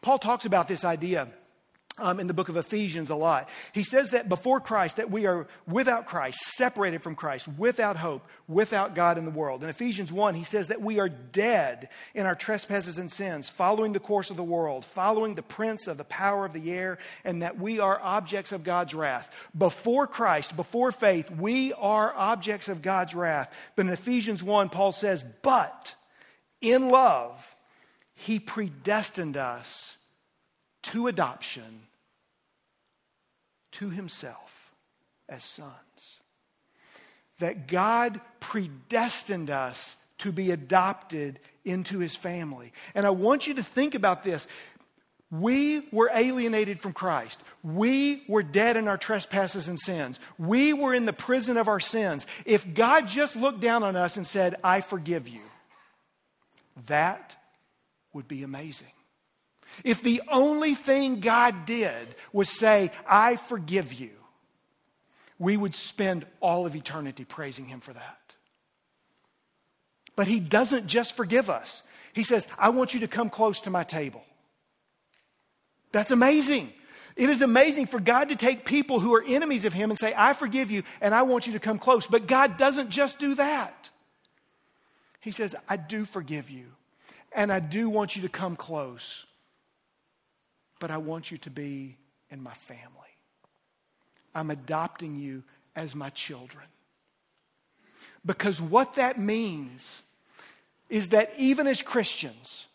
Paul 0.00 0.18
talks 0.18 0.44
about 0.44 0.68
this 0.68 0.84
idea 0.84 1.28
um, 1.98 2.20
in 2.20 2.26
the 2.26 2.34
book 2.34 2.48
of 2.48 2.56
Ephesians 2.56 3.10
a 3.10 3.14
lot. 3.14 3.48
He 3.72 3.82
says 3.82 4.10
that 4.10 4.28
before 4.28 4.60
Christ, 4.60 4.96
that 4.96 5.10
we 5.10 5.26
are 5.26 5.46
without 5.66 6.06
Christ, 6.06 6.40
separated 6.40 7.02
from 7.02 7.14
Christ, 7.14 7.48
without 7.56 7.96
hope, 7.96 8.26
without 8.46 8.94
God 8.94 9.18
in 9.18 9.24
the 9.24 9.30
world. 9.30 9.62
In 9.62 9.68
Ephesians 9.68 10.12
1, 10.12 10.34
he 10.34 10.44
says 10.44 10.68
that 10.68 10.80
we 10.80 10.98
are 10.98 11.08
dead 11.08 11.88
in 12.14 12.26
our 12.26 12.34
trespasses 12.34 12.98
and 12.98 13.10
sins, 13.10 13.48
following 13.48 13.92
the 13.92 14.00
course 14.00 14.30
of 14.30 14.36
the 14.36 14.42
world, 14.42 14.84
following 14.84 15.34
the 15.34 15.42
prince 15.42 15.86
of 15.86 15.98
the 15.98 16.04
power 16.04 16.44
of 16.44 16.52
the 16.52 16.72
air, 16.72 16.98
and 17.24 17.42
that 17.42 17.58
we 17.58 17.78
are 17.78 18.00
objects 18.00 18.52
of 18.52 18.64
God's 18.64 18.94
wrath. 18.94 19.34
Before 19.56 20.06
Christ, 20.06 20.56
before 20.56 20.92
faith, 20.92 21.30
we 21.30 21.72
are 21.74 22.14
objects 22.14 22.68
of 22.68 22.82
God's 22.82 23.14
wrath. 23.14 23.52
But 23.76 23.86
in 23.86 23.92
Ephesians 23.92 24.42
1, 24.42 24.68
Paul 24.68 24.92
says, 24.92 25.24
But 25.42 25.94
in 26.60 26.90
love, 26.90 27.54
he 28.14 28.40
predestined 28.40 29.36
us 29.36 29.96
to 30.82 31.06
adoption 31.06 31.87
to 33.78 33.90
himself 33.90 34.72
as 35.28 35.44
sons. 35.44 36.18
That 37.38 37.68
God 37.68 38.20
predestined 38.40 39.50
us 39.50 39.96
to 40.18 40.32
be 40.32 40.50
adopted 40.50 41.38
into 41.64 41.98
his 41.98 42.16
family. 42.16 42.72
And 42.94 43.06
I 43.06 43.10
want 43.10 43.46
you 43.46 43.54
to 43.54 43.62
think 43.62 43.94
about 43.94 44.24
this. 44.24 44.48
We 45.30 45.86
were 45.92 46.10
alienated 46.12 46.80
from 46.80 46.92
Christ. 46.92 47.38
We 47.62 48.24
were 48.28 48.42
dead 48.42 48.76
in 48.76 48.88
our 48.88 48.96
trespasses 48.96 49.68
and 49.68 49.78
sins. 49.78 50.18
We 50.38 50.72
were 50.72 50.94
in 50.94 51.04
the 51.04 51.12
prison 51.12 51.56
of 51.56 51.68
our 51.68 51.80
sins. 51.80 52.26
If 52.46 52.74
God 52.74 53.06
just 53.06 53.36
looked 53.36 53.60
down 53.60 53.82
on 53.82 53.94
us 53.94 54.16
and 54.16 54.26
said, 54.26 54.56
I 54.64 54.80
forgive 54.80 55.28
you, 55.28 55.42
that 56.86 57.36
would 58.12 58.26
be 58.26 58.42
amazing. 58.42 58.88
If 59.84 60.02
the 60.02 60.22
only 60.30 60.74
thing 60.74 61.20
God 61.20 61.66
did 61.66 62.14
was 62.32 62.48
say, 62.58 62.90
I 63.08 63.36
forgive 63.36 63.92
you, 63.92 64.10
we 65.38 65.56
would 65.56 65.74
spend 65.74 66.26
all 66.40 66.66
of 66.66 66.74
eternity 66.74 67.24
praising 67.24 67.66
Him 67.66 67.80
for 67.80 67.92
that. 67.92 68.34
But 70.16 70.26
He 70.26 70.40
doesn't 70.40 70.86
just 70.86 71.16
forgive 71.16 71.48
us, 71.48 71.82
He 72.12 72.24
says, 72.24 72.48
I 72.58 72.70
want 72.70 72.94
you 72.94 73.00
to 73.00 73.08
come 73.08 73.30
close 73.30 73.60
to 73.60 73.70
my 73.70 73.84
table. 73.84 74.24
That's 75.92 76.10
amazing. 76.10 76.72
It 77.16 77.30
is 77.30 77.42
amazing 77.42 77.86
for 77.86 77.98
God 77.98 78.28
to 78.28 78.36
take 78.36 78.64
people 78.64 79.00
who 79.00 79.12
are 79.14 79.24
enemies 79.26 79.64
of 79.64 79.72
Him 79.72 79.90
and 79.90 79.98
say, 79.98 80.14
I 80.16 80.34
forgive 80.34 80.70
you 80.70 80.84
and 81.00 81.14
I 81.14 81.22
want 81.22 81.46
you 81.46 81.54
to 81.54 81.58
come 81.58 81.78
close. 81.78 82.06
But 82.06 82.28
God 82.28 82.56
doesn't 82.56 82.90
just 82.90 83.18
do 83.18 83.34
that. 83.34 83.90
He 85.20 85.32
says, 85.32 85.56
I 85.68 85.76
do 85.76 86.04
forgive 86.04 86.48
you 86.48 86.66
and 87.32 87.52
I 87.52 87.58
do 87.60 87.90
want 87.90 88.14
you 88.14 88.22
to 88.22 88.28
come 88.28 88.54
close 88.54 89.26
but 90.78 90.90
I 90.90 90.98
want 90.98 91.30
you 91.30 91.38
to 91.38 91.50
be 91.50 91.96
in 92.30 92.42
my 92.42 92.52
family. 92.52 92.84
I'm 94.34 94.50
adopting 94.50 95.18
you 95.18 95.42
as 95.74 95.94
my 95.94 96.10
children. 96.10 96.64
Because 98.24 98.60
what 98.60 98.94
that 98.94 99.18
means 99.18 100.02
is 100.88 101.10
that 101.10 101.32
even 101.38 101.66
as 101.66 101.82
Christians, 101.82 102.66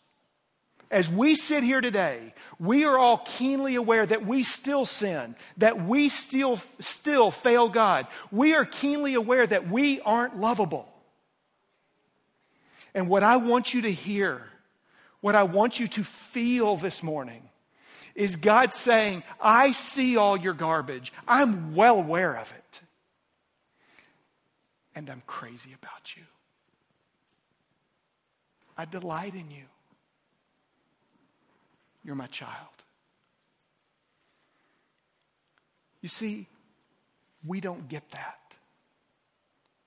as 0.90 1.10
we 1.10 1.34
sit 1.34 1.64
here 1.64 1.80
today, 1.80 2.34
we 2.58 2.84
are 2.84 2.98
all 2.98 3.18
keenly 3.18 3.74
aware 3.74 4.06
that 4.06 4.24
we 4.24 4.44
still 4.44 4.86
sin, 4.86 5.34
that 5.56 5.84
we 5.84 6.08
still, 6.08 6.60
still 6.80 7.30
fail 7.30 7.68
God. 7.68 8.06
We 8.30 8.54
are 8.54 8.64
keenly 8.64 9.14
aware 9.14 9.46
that 9.46 9.68
we 9.68 10.00
aren't 10.00 10.36
lovable. 10.36 10.88
And 12.94 13.08
what 13.08 13.22
I 13.22 13.36
want 13.38 13.74
you 13.74 13.82
to 13.82 13.92
hear, 13.92 14.42
what 15.20 15.34
I 15.34 15.42
want 15.42 15.80
you 15.80 15.88
to 15.88 16.04
feel 16.04 16.76
this 16.76 17.02
morning, 17.02 17.42
is 18.14 18.36
God 18.36 18.74
saying, 18.74 19.22
I 19.40 19.72
see 19.72 20.16
all 20.16 20.36
your 20.36 20.54
garbage. 20.54 21.12
I'm 21.26 21.74
well 21.74 21.98
aware 21.98 22.36
of 22.36 22.52
it. 22.52 22.80
And 24.94 25.10
I'm 25.10 25.22
crazy 25.26 25.74
about 25.74 26.16
you. 26.16 26.22
I 28.76 28.84
delight 28.84 29.34
in 29.34 29.50
you. 29.50 29.64
You're 32.04 32.14
my 32.14 32.26
child. 32.26 32.50
You 36.00 36.08
see, 36.08 36.46
we 37.46 37.60
don't 37.60 37.88
get 37.88 38.10
that 38.10 38.54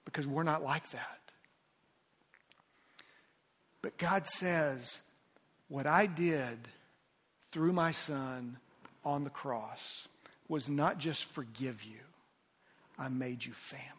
because 0.04 0.28
we're 0.28 0.44
not 0.44 0.64
like 0.64 0.90
that. 0.92 1.20
But 3.82 3.98
God 3.98 4.26
says, 4.26 5.00
What 5.68 5.86
I 5.86 6.08
did 6.08 6.58
through 7.52 7.74
my 7.74 7.92
son 7.92 8.58
on 9.04 9.24
the 9.24 9.30
cross 9.30 10.08
was 10.48 10.70
not 10.70 10.98
just 10.98 11.26
forgive 11.26 11.84
you, 11.84 12.00
I 12.98 13.10
made 13.10 13.46
you 13.46 13.54
family. 13.54 13.94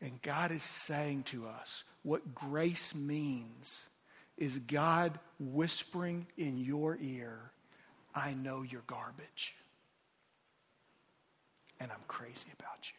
And 0.00 0.20
God 0.22 0.52
is 0.52 0.62
saying 0.62 1.24
to 1.24 1.46
us 1.46 1.84
what 2.02 2.34
grace 2.34 2.94
means 2.94 3.84
is 4.36 4.58
God 4.58 5.18
whispering 5.40 6.26
in 6.36 6.58
your 6.58 6.98
ear, 7.00 7.50
I 8.14 8.34
know 8.34 8.62
you're 8.62 8.82
garbage. 8.86 9.54
And 11.80 11.90
I'm 11.90 12.04
crazy 12.06 12.48
about 12.58 12.90
you. 12.90 12.95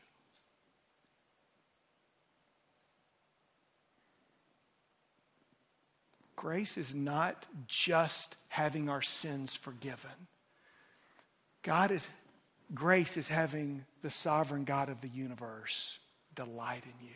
Grace 6.37 6.77
is 6.77 6.95
not 6.95 7.45
just 7.67 8.37
having 8.47 8.87
our 8.87 9.01
sins 9.01 9.53
forgiven. 9.53 10.09
God 11.63 11.91
is, 11.91 12.09
grace 12.73 13.17
is 13.17 13.27
having 13.27 13.83
the 14.01 14.09
sovereign 14.09 14.63
God 14.63 14.87
of 14.87 15.01
the 15.01 15.09
universe 15.09 15.99
delight 16.33 16.83
in 16.85 17.05
you. 17.05 17.13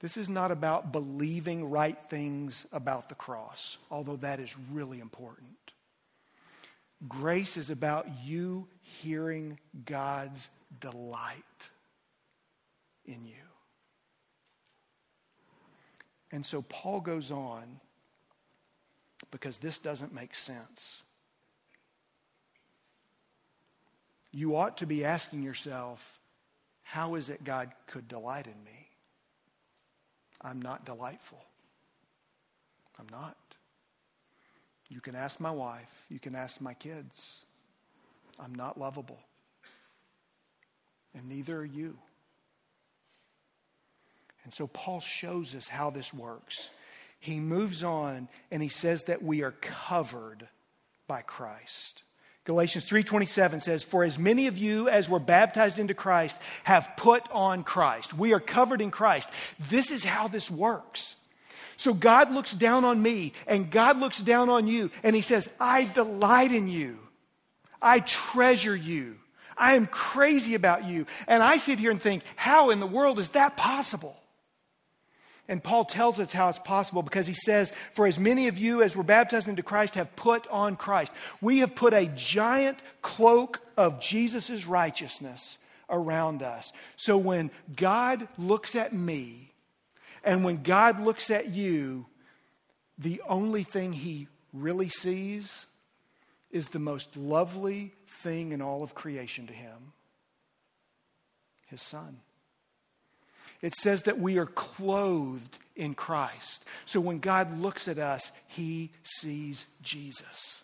This 0.00 0.16
is 0.16 0.28
not 0.28 0.50
about 0.50 0.90
believing 0.90 1.70
right 1.70 1.98
things 2.08 2.66
about 2.72 3.08
the 3.08 3.14
cross, 3.14 3.76
although 3.90 4.16
that 4.16 4.40
is 4.40 4.56
really 4.72 4.98
important. 4.98 5.50
Grace 7.06 7.56
is 7.56 7.70
about 7.70 8.06
you 8.24 8.66
hearing 8.80 9.58
God's 9.84 10.50
delight 10.80 11.68
in 13.04 13.24
you. 13.24 13.41
And 16.32 16.44
so 16.44 16.62
Paul 16.62 17.00
goes 17.00 17.30
on 17.30 17.80
because 19.30 19.58
this 19.58 19.78
doesn't 19.78 20.14
make 20.14 20.34
sense. 20.34 21.02
You 24.32 24.56
ought 24.56 24.78
to 24.78 24.86
be 24.86 25.04
asking 25.04 25.42
yourself, 25.42 26.18
how 26.82 27.14
is 27.16 27.28
it 27.28 27.44
God 27.44 27.70
could 27.86 28.08
delight 28.08 28.46
in 28.46 28.64
me? 28.64 28.88
I'm 30.40 30.60
not 30.60 30.86
delightful. 30.86 31.44
I'm 32.98 33.06
not. 33.10 33.36
You 34.88 35.00
can 35.00 35.14
ask 35.14 35.38
my 35.38 35.50
wife. 35.50 36.06
You 36.08 36.18
can 36.18 36.34
ask 36.34 36.60
my 36.60 36.74
kids. 36.74 37.38
I'm 38.40 38.54
not 38.54 38.78
lovable. 38.78 39.20
And 41.14 41.28
neither 41.28 41.58
are 41.58 41.64
you. 41.64 41.98
And 44.44 44.52
so 44.52 44.66
Paul 44.66 45.00
shows 45.00 45.54
us 45.54 45.68
how 45.68 45.90
this 45.90 46.12
works. 46.12 46.70
He 47.20 47.38
moves 47.38 47.82
on 47.84 48.28
and 48.50 48.62
he 48.62 48.68
says 48.68 49.04
that 49.04 49.22
we 49.22 49.42
are 49.42 49.52
covered 49.52 50.48
by 51.06 51.22
Christ. 51.22 52.02
Galatians 52.44 52.86
3:27 52.86 53.60
says, 53.60 53.84
"For 53.84 54.02
as 54.02 54.18
many 54.18 54.48
of 54.48 54.58
you 54.58 54.88
as 54.88 55.08
were 55.08 55.20
baptized 55.20 55.78
into 55.78 55.94
Christ 55.94 56.38
have 56.64 56.96
put 56.96 57.28
on 57.30 57.62
Christ." 57.62 58.14
We 58.14 58.32
are 58.32 58.40
covered 58.40 58.80
in 58.80 58.90
Christ. 58.90 59.30
This 59.60 59.92
is 59.92 60.02
how 60.02 60.26
this 60.26 60.50
works. 60.50 61.14
So 61.76 61.94
God 61.94 62.32
looks 62.32 62.52
down 62.52 62.84
on 62.84 63.00
me 63.00 63.32
and 63.46 63.70
God 63.70 63.98
looks 63.98 64.18
down 64.18 64.48
on 64.48 64.66
you 64.66 64.90
and 65.04 65.14
he 65.14 65.22
says, 65.22 65.48
"I 65.60 65.84
delight 65.84 66.50
in 66.50 66.66
you. 66.66 66.98
I 67.80 68.00
treasure 68.00 68.74
you. 68.74 69.20
I 69.56 69.74
am 69.74 69.86
crazy 69.86 70.56
about 70.56 70.84
you." 70.84 71.06
And 71.28 71.44
I 71.44 71.58
sit 71.58 71.78
here 71.78 71.92
and 71.92 72.02
think, 72.02 72.24
"How 72.34 72.70
in 72.70 72.80
the 72.80 72.86
world 72.86 73.20
is 73.20 73.30
that 73.30 73.56
possible?" 73.56 74.21
And 75.48 75.62
Paul 75.62 75.84
tells 75.84 76.20
us 76.20 76.32
how 76.32 76.48
it's 76.48 76.58
possible 76.58 77.02
because 77.02 77.26
he 77.26 77.34
says, 77.34 77.72
For 77.94 78.06
as 78.06 78.18
many 78.18 78.48
of 78.48 78.58
you 78.58 78.82
as 78.82 78.96
were 78.96 79.02
baptized 79.02 79.48
into 79.48 79.62
Christ 79.62 79.96
have 79.96 80.14
put 80.16 80.46
on 80.48 80.76
Christ. 80.76 81.12
We 81.40 81.58
have 81.58 81.74
put 81.74 81.94
a 81.94 82.06
giant 82.06 82.78
cloak 83.02 83.60
of 83.76 84.00
Jesus' 84.00 84.66
righteousness 84.66 85.58
around 85.90 86.42
us. 86.42 86.72
So 86.96 87.18
when 87.18 87.50
God 87.74 88.28
looks 88.38 88.76
at 88.76 88.92
me 88.92 89.52
and 90.24 90.44
when 90.44 90.62
God 90.62 91.00
looks 91.00 91.30
at 91.30 91.48
you, 91.48 92.06
the 92.96 93.20
only 93.28 93.64
thing 93.64 93.92
he 93.92 94.28
really 94.52 94.88
sees 94.88 95.66
is 96.50 96.68
the 96.68 96.78
most 96.78 97.16
lovely 97.16 97.92
thing 98.06 98.52
in 98.52 98.62
all 98.62 98.82
of 98.82 98.94
creation 98.94 99.46
to 99.48 99.52
him 99.52 99.92
his 101.72 101.82
son. 101.82 102.20
It 103.62 103.74
says 103.76 104.02
that 104.02 104.18
we 104.18 104.38
are 104.38 104.46
clothed 104.46 105.58
in 105.76 105.94
Christ. 105.94 106.64
So 106.84 107.00
when 107.00 107.20
God 107.20 107.58
looks 107.58 107.88
at 107.88 107.98
us, 107.98 108.32
he 108.48 108.90
sees 109.04 109.66
Jesus. 109.80 110.62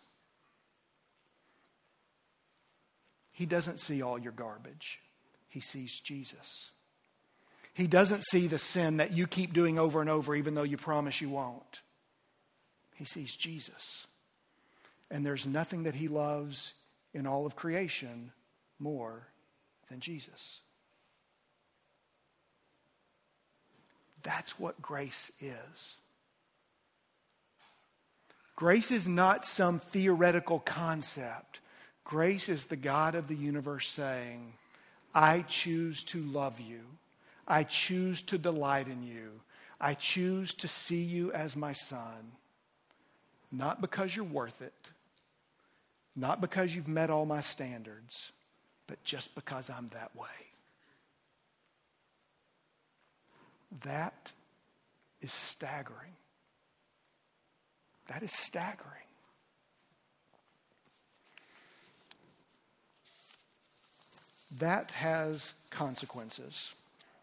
He 3.31 3.47
doesn't 3.47 3.79
see 3.79 4.03
all 4.03 4.19
your 4.19 4.33
garbage, 4.33 4.99
he 5.49 5.61
sees 5.61 6.01
Jesus. 6.01 6.71
He 7.73 7.87
doesn't 7.87 8.25
see 8.25 8.49
the 8.49 8.59
sin 8.59 8.97
that 8.97 9.13
you 9.13 9.29
keep 9.29 9.53
doing 9.53 9.79
over 9.79 10.01
and 10.01 10.11
over, 10.11 10.35
even 10.35 10.57
though 10.57 10.65
you 10.65 10.77
promise 10.77 11.21
you 11.21 11.29
won't. 11.29 11.83
He 12.97 13.05
sees 13.05 13.37
Jesus. 13.37 14.09
And 15.13 15.25
there's 15.25 15.47
nothing 15.47 15.85
that 15.85 15.95
he 15.95 16.09
loves 16.09 16.75
in 17.15 17.25
all 17.25 17.47
of 17.47 17.55
creation 17.55 18.33
more 18.81 19.29
than 19.89 20.01
Jesus. 20.01 20.61
That's 24.29 24.59
what 24.59 24.83
grace 24.83 25.33
is. 25.41 25.97
Grace 28.57 28.91
is 28.91 29.09
not 29.09 29.47
some 29.47 29.81
theoretical 29.81 30.59
concept. 30.59 31.61
Grace 32.05 32.51
is 32.51 32.67
the 32.67 32.77
God 32.77 33.15
of 33.15 33.27
the 33.27 33.35
universe 33.35 33.89
saying, 33.89 34.53
I 35.15 35.47
choose 35.49 36.05
to 36.05 36.19
love 36.21 36.61
you. 36.61 36.81
I 37.47 37.63
choose 37.63 38.21
to 38.25 38.37
delight 38.37 38.89
in 38.89 39.03
you. 39.03 39.31
I 39.81 39.95
choose 39.95 40.53
to 40.57 40.69
see 40.69 41.05
you 41.05 41.33
as 41.33 41.57
my 41.57 41.73
son. 41.73 42.33
Not 43.51 43.81
because 43.81 44.15
you're 44.15 44.27
worth 44.27 44.61
it, 44.61 44.89
not 46.15 46.43
because 46.43 46.75
you've 46.75 46.87
met 46.87 47.09
all 47.09 47.25
my 47.25 47.41
standards, 47.41 48.33
but 48.89 49.03
just 49.05 49.35
because 49.35 49.71
I'm 49.71 49.89
that 49.95 50.15
way. 50.15 50.48
That 53.85 54.33
is 55.21 55.33
staggering. 55.33 56.13
That 58.09 58.23
is 58.23 58.33
staggering. 58.33 58.95
That 64.59 64.91
has 64.93 65.53
consequences. 65.71 66.73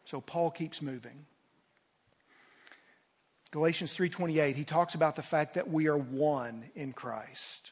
So 0.03 0.21
Paul 0.21 0.51
keeps 0.51 0.81
moving. 0.81 1.25
Galatians 3.51 3.93
3:28 3.93 4.55
he 4.55 4.63
talks 4.63 4.95
about 4.95 5.15
the 5.15 5.23
fact 5.23 5.55
that 5.55 5.69
we 5.69 5.87
are 5.87 5.97
one 5.97 6.69
in 6.75 6.93
Christ. 6.93 7.71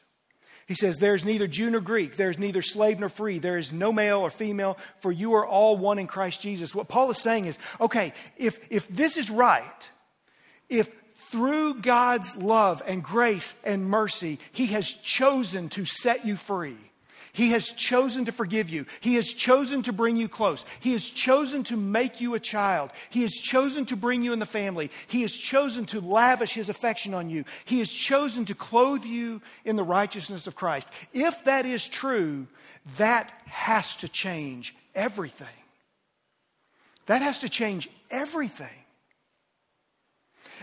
He 0.66 0.74
says, 0.74 0.98
There's 0.98 1.24
neither 1.24 1.46
Jew 1.46 1.70
nor 1.70 1.80
Greek, 1.80 2.16
there's 2.16 2.38
neither 2.38 2.62
slave 2.62 3.00
nor 3.00 3.08
free, 3.08 3.38
there 3.38 3.58
is 3.58 3.72
no 3.72 3.92
male 3.92 4.20
or 4.20 4.30
female, 4.30 4.78
for 5.00 5.12
you 5.12 5.34
are 5.34 5.46
all 5.46 5.76
one 5.76 5.98
in 5.98 6.06
Christ 6.06 6.40
Jesus. 6.40 6.74
What 6.74 6.88
Paul 6.88 7.10
is 7.10 7.18
saying 7.18 7.46
is, 7.46 7.58
okay, 7.80 8.12
if, 8.36 8.58
if 8.70 8.88
this 8.88 9.16
is 9.16 9.30
right, 9.30 9.90
if 10.68 10.90
through 11.30 11.80
God's 11.80 12.36
love 12.36 12.82
and 12.86 13.02
grace 13.02 13.54
and 13.64 13.86
mercy, 13.86 14.38
He 14.52 14.66
has 14.68 14.88
chosen 14.88 15.68
to 15.70 15.84
set 15.84 16.24
you 16.24 16.36
free, 16.36 16.76
he 17.34 17.50
has 17.50 17.68
chosen 17.72 18.26
to 18.26 18.32
forgive 18.32 18.70
you. 18.70 18.86
He 19.00 19.16
has 19.16 19.26
chosen 19.26 19.82
to 19.82 19.92
bring 19.92 20.16
you 20.16 20.28
close. 20.28 20.64
He 20.78 20.92
has 20.92 21.04
chosen 21.04 21.64
to 21.64 21.76
make 21.76 22.20
you 22.20 22.34
a 22.34 22.40
child. 22.40 22.92
He 23.10 23.22
has 23.22 23.32
chosen 23.32 23.86
to 23.86 23.96
bring 23.96 24.22
you 24.22 24.32
in 24.32 24.38
the 24.38 24.46
family. 24.46 24.92
He 25.08 25.22
has 25.22 25.34
chosen 25.34 25.84
to 25.86 26.00
lavish 26.00 26.54
his 26.54 26.68
affection 26.68 27.12
on 27.12 27.28
you. 27.28 27.44
He 27.64 27.80
has 27.80 27.90
chosen 27.90 28.44
to 28.44 28.54
clothe 28.54 29.04
you 29.04 29.42
in 29.64 29.74
the 29.74 29.82
righteousness 29.82 30.46
of 30.46 30.54
Christ. 30.54 30.88
If 31.12 31.42
that 31.44 31.66
is 31.66 31.88
true, 31.88 32.46
that 32.98 33.32
has 33.46 33.96
to 33.96 34.08
change 34.08 34.72
everything. 34.94 35.48
That 37.06 37.20
has 37.20 37.40
to 37.40 37.48
change 37.48 37.90
everything. 38.12 38.68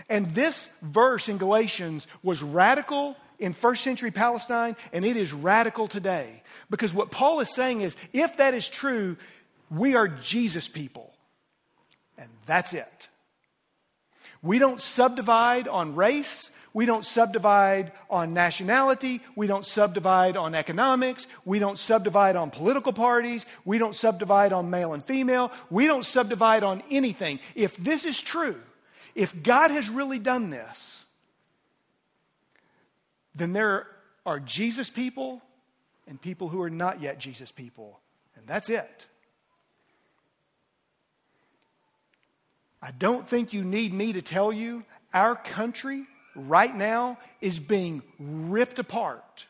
And 0.08 0.30
this 0.30 0.74
verse 0.80 1.28
in 1.28 1.36
Galatians 1.36 2.06
was 2.22 2.42
radical 2.42 3.14
in 3.42 3.52
first 3.52 3.82
century 3.82 4.12
Palestine, 4.12 4.76
and 4.92 5.04
it 5.04 5.16
is 5.16 5.32
radical 5.32 5.88
today. 5.88 6.42
Because 6.70 6.94
what 6.94 7.10
Paul 7.10 7.40
is 7.40 7.52
saying 7.52 7.82
is 7.82 7.96
if 8.12 8.36
that 8.36 8.54
is 8.54 8.68
true, 8.68 9.16
we 9.68 9.96
are 9.96 10.08
Jesus 10.08 10.68
people. 10.68 11.12
And 12.16 12.30
that's 12.46 12.72
it. 12.72 13.08
We 14.42 14.58
don't 14.58 14.80
subdivide 14.80 15.66
on 15.66 15.96
race. 15.96 16.50
We 16.72 16.86
don't 16.86 17.04
subdivide 17.04 17.92
on 18.08 18.32
nationality. 18.32 19.20
We 19.36 19.46
don't 19.46 19.66
subdivide 19.66 20.36
on 20.36 20.54
economics. 20.54 21.26
We 21.44 21.58
don't 21.58 21.78
subdivide 21.78 22.36
on 22.36 22.50
political 22.50 22.92
parties. 22.92 23.44
We 23.64 23.78
don't 23.78 23.94
subdivide 23.94 24.52
on 24.52 24.70
male 24.70 24.94
and 24.94 25.04
female. 25.04 25.52
We 25.68 25.86
don't 25.86 26.06
subdivide 26.06 26.62
on 26.62 26.82
anything. 26.90 27.40
If 27.54 27.76
this 27.76 28.04
is 28.04 28.20
true, 28.20 28.60
if 29.14 29.42
God 29.42 29.70
has 29.72 29.90
really 29.90 30.18
done 30.18 30.50
this, 30.50 31.01
then 33.34 33.52
there 33.52 33.86
are 34.26 34.40
Jesus 34.40 34.90
people 34.90 35.42
and 36.06 36.20
people 36.20 36.48
who 36.48 36.62
are 36.62 36.70
not 36.70 37.00
yet 37.00 37.18
Jesus 37.18 37.52
people. 37.52 38.00
And 38.36 38.46
that's 38.46 38.68
it. 38.68 39.06
I 42.80 42.90
don't 42.90 43.28
think 43.28 43.52
you 43.52 43.62
need 43.62 43.92
me 43.92 44.12
to 44.14 44.22
tell 44.22 44.52
you 44.52 44.84
our 45.14 45.36
country 45.36 46.04
right 46.34 46.74
now 46.74 47.18
is 47.40 47.58
being 47.58 48.02
ripped 48.18 48.78
apart 48.78 49.46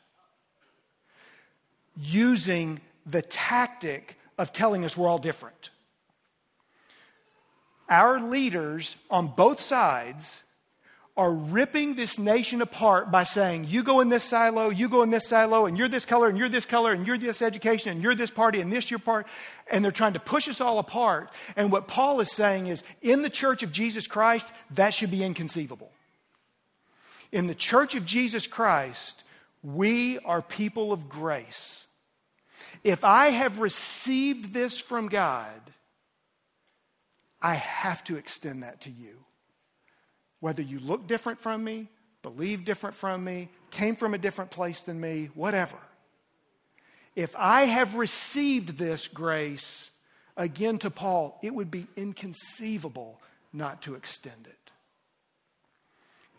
using 1.96 2.80
the 3.06 3.22
tactic 3.22 4.18
of 4.38 4.52
telling 4.52 4.84
us 4.84 4.96
we're 4.96 5.08
all 5.08 5.18
different. 5.18 5.70
Our 7.88 8.20
leaders 8.20 8.96
on 9.10 9.28
both 9.28 9.60
sides 9.60 10.42
are 11.14 11.32
ripping 11.32 11.94
this 11.94 12.18
nation 12.18 12.62
apart 12.62 13.10
by 13.10 13.22
saying, 13.22 13.66
you 13.68 13.82
go 13.82 14.00
in 14.00 14.08
this 14.08 14.24
silo, 14.24 14.70
you 14.70 14.88
go 14.88 15.02
in 15.02 15.10
this 15.10 15.28
silo, 15.28 15.66
and 15.66 15.76
you're 15.76 15.88
this 15.88 16.06
color, 16.06 16.28
and 16.28 16.38
you're 16.38 16.48
this 16.48 16.64
color, 16.64 16.92
and 16.92 17.06
you're 17.06 17.18
this 17.18 17.42
education, 17.42 17.92
and 17.92 18.02
you're 18.02 18.14
this 18.14 18.30
party, 18.30 18.62
and 18.62 18.72
this 18.72 18.90
your 18.90 18.98
part. 18.98 19.26
And 19.70 19.84
they're 19.84 19.92
trying 19.92 20.14
to 20.14 20.20
push 20.20 20.48
us 20.48 20.62
all 20.62 20.78
apart. 20.78 21.30
And 21.54 21.70
what 21.70 21.86
Paul 21.86 22.20
is 22.20 22.32
saying 22.32 22.68
is, 22.68 22.82
in 23.02 23.20
the 23.20 23.28
church 23.28 23.62
of 23.62 23.72
Jesus 23.72 24.06
Christ, 24.06 24.50
that 24.70 24.94
should 24.94 25.10
be 25.10 25.22
inconceivable. 25.22 25.92
In 27.30 27.46
the 27.46 27.54
church 27.54 27.94
of 27.94 28.06
Jesus 28.06 28.46
Christ, 28.46 29.22
we 29.62 30.18
are 30.20 30.40
people 30.40 30.92
of 30.92 31.10
grace. 31.10 31.86
If 32.84 33.04
I 33.04 33.28
have 33.28 33.60
received 33.60 34.54
this 34.54 34.80
from 34.80 35.08
God, 35.08 35.60
I 37.42 37.54
have 37.54 38.02
to 38.04 38.16
extend 38.16 38.62
that 38.62 38.80
to 38.82 38.90
you. 38.90 39.18
Whether 40.42 40.62
you 40.62 40.80
look 40.80 41.06
different 41.06 41.38
from 41.38 41.62
me, 41.62 41.86
believe 42.24 42.64
different 42.64 42.96
from 42.96 43.22
me, 43.22 43.48
came 43.70 43.94
from 43.94 44.12
a 44.12 44.18
different 44.18 44.50
place 44.50 44.82
than 44.82 45.00
me, 45.00 45.30
whatever. 45.34 45.76
If 47.14 47.36
I 47.36 47.62
have 47.62 47.94
received 47.94 48.76
this 48.76 49.06
grace, 49.06 49.92
again 50.36 50.78
to 50.78 50.90
Paul, 50.90 51.38
it 51.44 51.54
would 51.54 51.70
be 51.70 51.86
inconceivable 51.94 53.20
not 53.52 53.82
to 53.82 53.94
extend 53.94 54.48
it. 54.48 54.72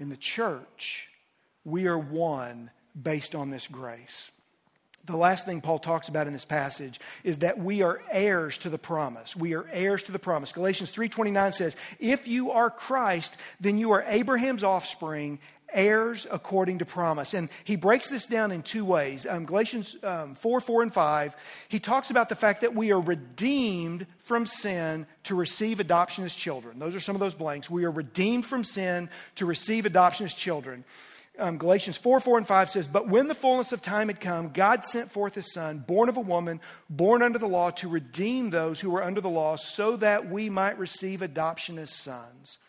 In 0.02 0.10
the 0.10 0.18
church, 0.18 1.08
we 1.64 1.88
are 1.88 1.98
one 1.98 2.72
based 3.02 3.34
on 3.34 3.52
this 3.52 3.70
grace. 3.70 4.32
The 5.06 5.18
last 5.18 5.46
thing 5.46 5.60
Paul 5.60 5.80
talks 5.80 6.08
about 6.08 6.28
in 6.28 6.34
this 6.34 6.46
passage 6.46 7.00
is 7.26 7.40
that 7.40 7.60
we 7.60 7.82
are 7.82 8.02
heirs 8.10 8.58
to 8.60 8.70
the 8.70 8.78
promise. 8.78 9.36
We 9.36 9.54
are 9.54 9.68
heirs 9.72 10.04
to 10.04 10.14
the 10.14 10.20
promise. 10.20 10.54
Galatians 10.54 10.92
3:29 10.92 11.52
says, 11.52 11.76
"If 12.00 12.26
you 12.28 12.52
are 12.52 12.70
Christ, 12.70 13.36
then 13.60 13.78
you 13.78 13.92
are 13.92 14.06
Abraham's 14.08 14.64
offspring, 14.64 15.40
heirs 15.74 16.26
according 16.32 16.78
to 16.78 16.86
promise." 16.86 17.34
And 17.34 17.50
he 17.66 17.76
breaks 17.76 18.08
this 18.08 18.26
down 18.26 18.54
in 18.54 18.62
two 18.64 18.86
ways. 18.86 19.28
Um, 19.28 19.44
Galatians 19.46 19.98
um, 20.04 20.36
4, 20.36 20.62
4, 20.62 20.84
and 20.84 20.94
5, 20.94 21.36
he 21.68 21.80
talks 21.80 22.10
about 22.10 22.30
the 22.30 22.36
fact 22.36 22.62
that 22.62 22.74
we 22.74 22.94
are 22.94 23.02
redeemed 23.02 24.08
from 24.20 24.46
sin 24.46 25.06
to 25.24 25.36
receive 25.36 25.82
adoption 25.82 26.24
as 26.24 26.34
children. 26.34 26.80
Those 26.80 26.96
are 26.96 27.02
some 27.02 27.16
of 27.16 27.20
those 27.20 27.36
blanks. 27.36 27.70
We 27.70 27.84
are 27.84 27.92
redeemed 27.92 28.46
from 28.46 28.64
sin 28.64 29.10
to 29.36 29.46
receive 29.46 29.86
adoption 29.86 30.26
as 30.26 30.34
children 30.34 30.86
um, 31.40 31.58
Galatians 31.58 31.98
4 31.98 32.20
4 32.20 32.38
and 32.38 32.48
5 32.48 32.70
says, 32.70 32.88
But 32.88 33.08
when 33.08 33.28
the 33.28 33.36
fullness 33.36 33.72
of 33.72 33.82
time 33.82 34.08
had 34.08 34.22
come, 34.22 34.50
God 34.50 34.86
sent 34.86 35.12
forth 35.12 35.34
his 35.34 35.52
Son, 35.52 35.80
born 35.80 36.10
of 36.10 36.18
a 36.18 36.22
woman, 36.22 36.62
born 36.90 37.24
under 37.24 37.40
the 37.40 37.48
law, 37.48 37.72
to 37.72 37.88
redeem 37.88 38.50
those 38.50 38.80
who 38.80 38.92
were 38.92 39.04
under 39.04 39.22
the 39.22 39.30
law, 39.30 39.56
so 39.56 39.98
that 39.98 40.30
we 40.30 40.50
might 40.50 40.78
receive 40.78 41.22
adoption 41.22 41.80
as 41.80 41.92
sons. 41.92 42.60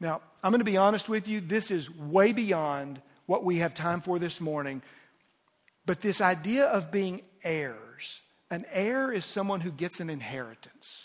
Now, 0.00 0.22
I'm 0.42 0.50
going 0.50 0.60
to 0.60 0.64
be 0.64 0.76
honest 0.76 1.08
with 1.08 1.28
you, 1.28 1.40
this 1.40 1.70
is 1.70 1.90
way 1.94 2.32
beyond 2.32 3.00
what 3.26 3.44
we 3.44 3.58
have 3.58 3.74
time 3.74 4.00
for 4.00 4.18
this 4.18 4.40
morning. 4.40 4.82
But 5.86 6.00
this 6.00 6.20
idea 6.20 6.64
of 6.64 6.90
being 6.90 7.22
heirs, 7.42 8.20
an 8.50 8.64
heir 8.72 9.12
is 9.12 9.24
someone 9.24 9.60
who 9.60 9.70
gets 9.70 10.00
an 10.00 10.08
inheritance. 10.08 11.03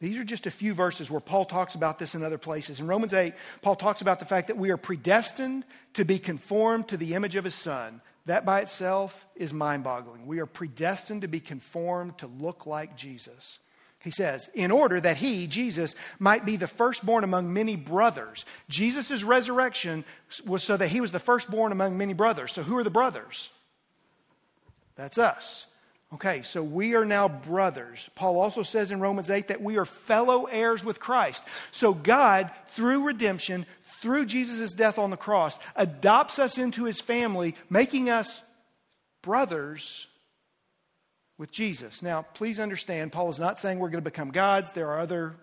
These 0.00 0.18
are 0.18 0.24
just 0.24 0.46
a 0.46 0.50
few 0.50 0.72
verses 0.72 1.10
where 1.10 1.20
Paul 1.20 1.44
talks 1.44 1.74
about 1.74 1.98
this 1.98 2.14
in 2.14 2.22
other 2.22 2.38
places. 2.38 2.80
In 2.80 2.86
Romans 2.86 3.12
8, 3.12 3.34
Paul 3.60 3.76
talks 3.76 4.00
about 4.00 4.18
the 4.18 4.24
fact 4.24 4.48
that 4.48 4.56
we 4.56 4.70
are 4.70 4.78
predestined 4.78 5.64
to 5.94 6.04
be 6.06 6.18
conformed 6.18 6.88
to 6.88 6.96
the 6.96 7.14
image 7.14 7.36
of 7.36 7.44
his 7.44 7.54
son. 7.54 8.00
That 8.24 8.46
by 8.46 8.60
itself 8.60 9.26
is 9.36 9.52
mind 9.52 9.84
boggling. 9.84 10.26
We 10.26 10.40
are 10.40 10.46
predestined 10.46 11.22
to 11.22 11.28
be 11.28 11.40
conformed 11.40 12.18
to 12.18 12.26
look 12.26 12.64
like 12.64 12.96
Jesus. 12.96 13.58
He 13.98 14.10
says, 14.10 14.48
in 14.54 14.70
order 14.70 14.98
that 14.98 15.18
he, 15.18 15.46
Jesus, 15.46 15.94
might 16.18 16.46
be 16.46 16.56
the 16.56 16.66
firstborn 16.66 17.22
among 17.22 17.52
many 17.52 17.76
brothers. 17.76 18.46
Jesus' 18.70 19.22
resurrection 19.22 20.06
was 20.46 20.62
so 20.62 20.78
that 20.78 20.88
he 20.88 21.02
was 21.02 21.12
the 21.12 21.18
firstborn 21.18 21.72
among 21.72 21.98
many 21.98 22.14
brothers. 22.14 22.52
So 22.52 22.62
who 22.62 22.78
are 22.78 22.84
the 22.84 22.90
brothers? 22.90 23.50
That's 24.96 25.18
us. 25.18 25.66
Okay, 26.12 26.42
so 26.42 26.62
we 26.62 26.94
are 26.94 27.04
now 27.04 27.28
brothers. 27.28 28.10
Paul 28.16 28.40
also 28.40 28.64
says 28.64 28.90
in 28.90 29.00
Romans 29.00 29.30
8 29.30 29.48
that 29.48 29.62
we 29.62 29.76
are 29.76 29.84
fellow 29.84 30.46
heirs 30.46 30.84
with 30.84 30.98
Christ. 30.98 31.42
So 31.70 31.94
God, 31.94 32.50
through 32.72 33.06
redemption, 33.06 33.64
through 34.00 34.26
Jesus' 34.26 34.72
death 34.72 34.98
on 34.98 35.10
the 35.10 35.16
cross, 35.16 35.60
adopts 35.76 36.40
us 36.40 36.58
into 36.58 36.84
his 36.84 37.00
family, 37.00 37.54
making 37.68 38.10
us 38.10 38.40
brothers 39.22 40.08
with 41.38 41.52
Jesus. 41.52 42.02
Now, 42.02 42.22
please 42.34 42.58
understand, 42.58 43.12
Paul 43.12 43.30
is 43.30 43.38
not 43.38 43.58
saying 43.58 43.78
we're 43.78 43.88
going 43.88 44.02
to 44.04 44.10
become 44.10 44.32
gods. 44.32 44.72
There 44.72 44.90
are 44.90 44.98
other 44.98 45.36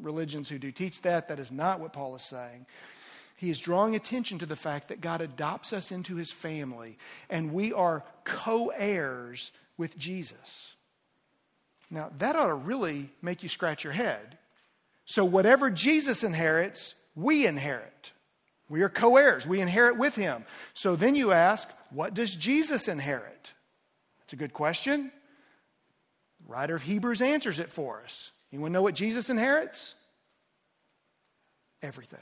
religions 0.00 0.48
who 0.48 0.58
do 0.58 0.72
teach 0.72 1.02
that. 1.02 1.28
That 1.28 1.38
is 1.38 1.52
not 1.52 1.80
what 1.80 1.92
Paul 1.92 2.16
is 2.16 2.24
saying. 2.24 2.64
He 3.36 3.50
is 3.50 3.58
drawing 3.58 3.94
attention 3.96 4.38
to 4.38 4.46
the 4.46 4.56
fact 4.56 4.88
that 4.88 5.00
God 5.00 5.20
adopts 5.20 5.72
us 5.72 5.90
into 5.90 6.16
his 6.16 6.30
family, 6.30 6.98
and 7.28 7.52
we 7.52 7.72
are 7.72 8.04
co 8.24 8.68
heirs 8.68 9.52
with 9.76 9.98
Jesus. 9.98 10.74
Now, 11.90 12.10
that 12.18 12.36
ought 12.36 12.46
to 12.46 12.54
really 12.54 13.10
make 13.20 13.42
you 13.42 13.48
scratch 13.48 13.84
your 13.84 13.92
head. 13.92 14.38
So, 15.04 15.24
whatever 15.24 15.70
Jesus 15.70 16.22
inherits, 16.22 16.94
we 17.14 17.46
inherit. 17.46 18.12
We 18.68 18.82
are 18.82 18.88
co 18.88 19.16
heirs, 19.16 19.46
we 19.46 19.60
inherit 19.60 19.96
with 19.96 20.14
him. 20.14 20.44
So 20.72 20.96
then 20.96 21.14
you 21.14 21.32
ask, 21.32 21.68
what 21.90 22.14
does 22.14 22.34
Jesus 22.34 22.88
inherit? 22.88 23.52
That's 24.20 24.32
a 24.32 24.36
good 24.36 24.52
question. 24.52 25.12
The 26.40 26.52
writer 26.52 26.74
of 26.74 26.82
Hebrews 26.82 27.20
answers 27.20 27.58
it 27.58 27.70
for 27.70 28.02
us. 28.02 28.30
Anyone 28.52 28.72
know 28.72 28.82
what 28.82 28.94
Jesus 28.94 29.30
inherits? 29.30 29.94
Everything. 31.82 32.20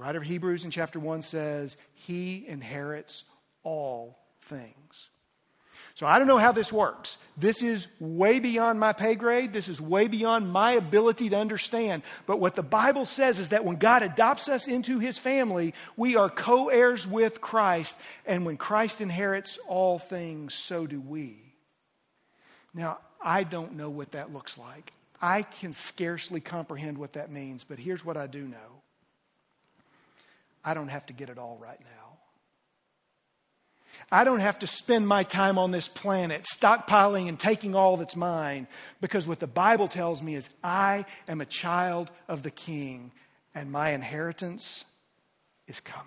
Writer 0.00 0.18
of 0.18 0.24
Hebrews 0.24 0.64
in 0.64 0.70
chapter 0.70 0.98
1 0.98 1.20
says, 1.22 1.76
He 1.92 2.44
inherits 2.48 3.24
all 3.62 4.18
things. 4.40 5.10
So 5.94 6.06
I 6.06 6.18
don't 6.18 6.28
know 6.28 6.38
how 6.38 6.52
this 6.52 6.72
works. 6.72 7.18
This 7.36 7.60
is 7.60 7.86
way 7.98 8.38
beyond 8.38 8.80
my 8.80 8.94
pay 8.94 9.14
grade. 9.14 9.52
This 9.52 9.68
is 9.68 9.82
way 9.82 10.08
beyond 10.08 10.50
my 10.50 10.72
ability 10.72 11.28
to 11.28 11.36
understand. 11.36 12.02
But 12.24 12.40
what 12.40 12.54
the 12.54 12.62
Bible 12.62 13.04
says 13.04 13.38
is 13.38 13.50
that 13.50 13.66
when 13.66 13.76
God 13.76 14.02
adopts 14.02 14.48
us 14.48 14.66
into 14.66 14.98
his 14.98 15.18
family, 15.18 15.74
we 15.98 16.16
are 16.16 16.30
co 16.30 16.70
heirs 16.70 17.06
with 17.06 17.42
Christ. 17.42 17.98
And 18.24 18.46
when 18.46 18.56
Christ 18.56 19.02
inherits 19.02 19.58
all 19.68 19.98
things, 19.98 20.54
so 20.54 20.86
do 20.86 20.98
we. 20.98 21.36
Now, 22.72 23.00
I 23.22 23.44
don't 23.44 23.76
know 23.76 23.90
what 23.90 24.12
that 24.12 24.32
looks 24.32 24.56
like. 24.56 24.94
I 25.20 25.42
can 25.42 25.74
scarcely 25.74 26.40
comprehend 26.40 26.96
what 26.96 27.12
that 27.12 27.30
means, 27.30 27.64
but 27.64 27.78
here's 27.78 28.02
what 28.02 28.16
I 28.16 28.26
do 28.26 28.46
know 28.46 28.79
I 30.64 30.74
don't 30.74 30.88
have 30.88 31.06
to 31.06 31.12
get 31.12 31.28
it 31.28 31.38
all 31.38 31.58
right 31.60 31.80
now. 31.80 32.10
I 34.12 34.24
don't 34.24 34.40
have 34.40 34.58
to 34.60 34.66
spend 34.66 35.06
my 35.06 35.22
time 35.22 35.58
on 35.58 35.70
this 35.70 35.88
planet 35.88 36.44
stockpiling 36.44 37.28
and 37.28 37.38
taking 37.38 37.74
all 37.74 37.96
that's 37.96 38.16
mine 38.16 38.66
because 39.00 39.26
what 39.28 39.38
the 39.38 39.46
Bible 39.46 39.88
tells 39.88 40.22
me 40.22 40.34
is 40.34 40.48
I 40.64 41.04
am 41.28 41.40
a 41.40 41.46
child 41.46 42.10
of 42.28 42.42
the 42.42 42.50
King 42.50 43.12
and 43.54 43.70
my 43.70 43.90
inheritance 43.90 44.84
is 45.66 45.80
coming. 45.80 46.06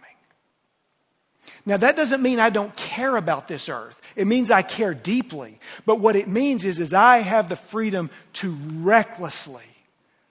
Now, 1.65 1.77
that 1.77 1.95
doesn't 1.95 2.21
mean 2.21 2.39
I 2.39 2.49
don't 2.49 2.75
care 2.75 3.15
about 3.15 3.47
this 3.47 3.69
earth. 3.69 4.01
It 4.15 4.27
means 4.27 4.51
I 4.51 4.61
care 4.61 4.93
deeply. 4.93 5.59
But 5.85 5.99
what 5.99 6.15
it 6.15 6.27
means 6.27 6.65
is, 6.65 6.79
is 6.79 6.93
I 6.93 7.19
have 7.19 7.47
the 7.47 7.55
freedom 7.55 8.09
to 8.33 8.51
recklessly 8.51 9.63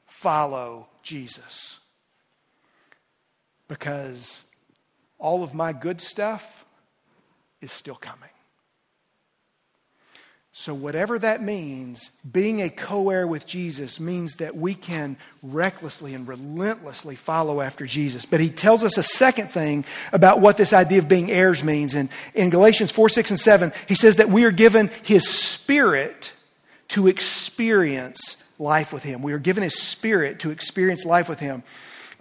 follow 0.06 0.88
Jesus. 1.02 1.78
Because 3.68 4.42
all 5.18 5.42
of 5.42 5.55
my 5.55 5.72
good 5.72 6.01
stuff 6.01 6.64
is 7.61 7.72
still 7.72 7.94
coming. 7.94 8.29
So, 10.55 10.75
whatever 10.75 11.18
that 11.18 11.42
means, 11.42 12.11
being 12.31 12.61
a 12.61 12.68
co 12.68 13.09
heir 13.09 13.27
with 13.27 13.46
Jesus 13.46 13.98
means 13.98 14.35
that 14.35 14.55
we 14.55 14.75
can 14.75 15.16
recklessly 15.42 16.12
and 16.14 16.29
relentlessly 16.29 17.16
follow 17.16 17.62
after 17.62 17.87
Jesus. 17.87 18.27
But 18.27 18.40
he 18.40 18.51
tells 18.51 18.85
us 18.85 18.98
a 18.98 19.03
second 19.03 19.48
thing 19.48 19.87
about 20.12 20.40
what 20.40 20.59
this 20.59 20.75
idea 20.75 20.98
of 20.98 21.09
being 21.09 21.31
heirs 21.31 21.64
means. 21.64 21.94
And 21.94 22.11
in 22.35 22.51
Galatians 22.51 22.92
4, 22.92 23.09
6, 23.09 23.31
and 23.31 23.40
7, 23.40 23.72
he 23.88 23.94
says 23.94 24.16
that 24.16 24.29
we 24.29 24.44
are 24.44 24.51
given 24.51 24.90
his 25.03 25.27
spirit 25.27 26.35
to 26.88 27.07
experience 27.07 28.37
life 28.59 28.92
with 28.92 29.05
him. 29.05 29.22
We 29.22 29.33
are 29.33 29.38
given 29.38 29.62
his 29.62 29.81
spirit 29.81 30.40
to 30.40 30.51
experience 30.51 31.07
life 31.07 31.31
with 31.31 31.40
him. 31.40 31.62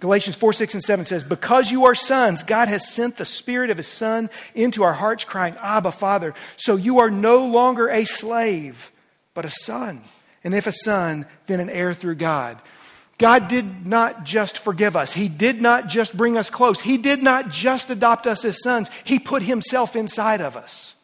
Galatians 0.02 0.34
4, 0.34 0.52
6, 0.52 0.74
and 0.74 0.82
7 0.82 1.04
says, 1.04 1.22
Because 1.22 1.70
you 1.70 1.84
are 1.84 1.94
sons, 1.94 2.42
God 2.42 2.66
has 2.66 2.92
sent 2.92 3.18
the 3.18 3.24
Spirit 3.24 3.70
of 3.70 3.76
His 3.76 3.86
Son 3.86 4.30
into 4.52 4.82
our 4.82 4.94
hearts, 4.94 5.22
crying, 5.22 5.54
Abba, 5.62 5.92
Father. 5.92 6.34
So 6.56 6.74
you 6.74 6.98
are 6.98 7.08
no 7.08 7.46
longer 7.46 7.86
a 7.88 8.04
slave, 8.04 8.90
but 9.32 9.44
a 9.44 9.50
son. 9.50 10.02
And 10.42 10.56
if 10.56 10.66
a 10.66 10.72
son, 10.72 11.24
then 11.46 11.60
an 11.60 11.70
heir 11.70 11.94
through 11.94 12.16
God. 12.16 12.60
God 13.16 13.46
did 13.46 13.86
not 13.86 14.24
just 14.24 14.58
forgive 14.58 14.96
us. 14.96 15.12
He 15.12 15.28
did 15.28 15.62
not 15.62 15.86
just 15.86 16.16
bring 16.16 16.36
us 16.36 16.50
close. 16.50 16.80
He 16.80 16.98
did 16.98 17.22
not 17.22 17.50
just 17.50 17.88
adopt 17.88 18.26
us 18.26 18.44
as 18.44 18.60
sons. 18.60 18.90
He 19.04 19.20
put 19.20 19.44
Himself 19.44 19.94
inside 19.94 20.40
of 20.40 20.56
us. 20.56 20.96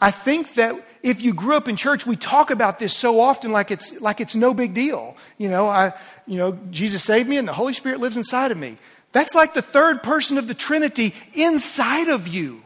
I 0.00 0.10
think 0.10 0.54
that 0.54 0.82
if 1.02 1.22
you 1.22 1.32
grew 1.32 1.56
up 1.56 1.68
in 1.68 1.76
church, 1.76 2.06
we 2.06 2.16
talk 2.16 2.50
about 2.50 2.78
this 2.78 2.92
so 2.92 3.20
often 3.20 3.52
like 3.52 3.70
it's, 3.70 4.00
like 4.00 4.20
it's 4.20 4.34
no 4.34 4.54
big 4.54 4.74
deal. 4.74 5.16
You 5.38 5.48
know, 5.48 5.68
I, 5.68 5.92
you 6.26 6.38
know, 6.38 6.58
Jesus 6.70 7.02
saved 7.02 7.28
me 7.28 7.36
and 7.36 7.46
the 7.46 7.52
Holy 7.52 7.72
Spirit 7.72 8.00
lives 8.00 8.16
inside 8.16 8.50
of 8.50 8.58
me. 8.58 8.78
That's 9.12 9.34
like 9.34 9.54
the 9.54 9.62
third 9.62 10.02
person 10.02 10.38
of 10.38 10.48
the 10.48 10.54
Trinity 10.54 11.14
inside 11.34 12.08
of 12.08 12.28
you 12.28 12.62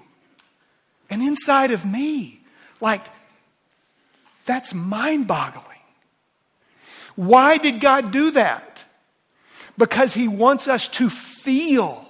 and 1.10 1.22
inside 1.22 1.70
of 1.70 1.84
me. 1.84 2.40
Like, 2.80 3.04
that's 4.44 4.72
mind 4.72 5.26
boggling. 5.26 5.64
Why 7.16 7.58
did 7.58 7.80
God 7.80 8.12
do 8.12 8.30
that? 8.32 8.84
Because 9.76 10.14
He 10.14 10.28
wants 10.28 10.68
us 10.68 10.88
to 10.88 11.08
feel, 11.08 12.08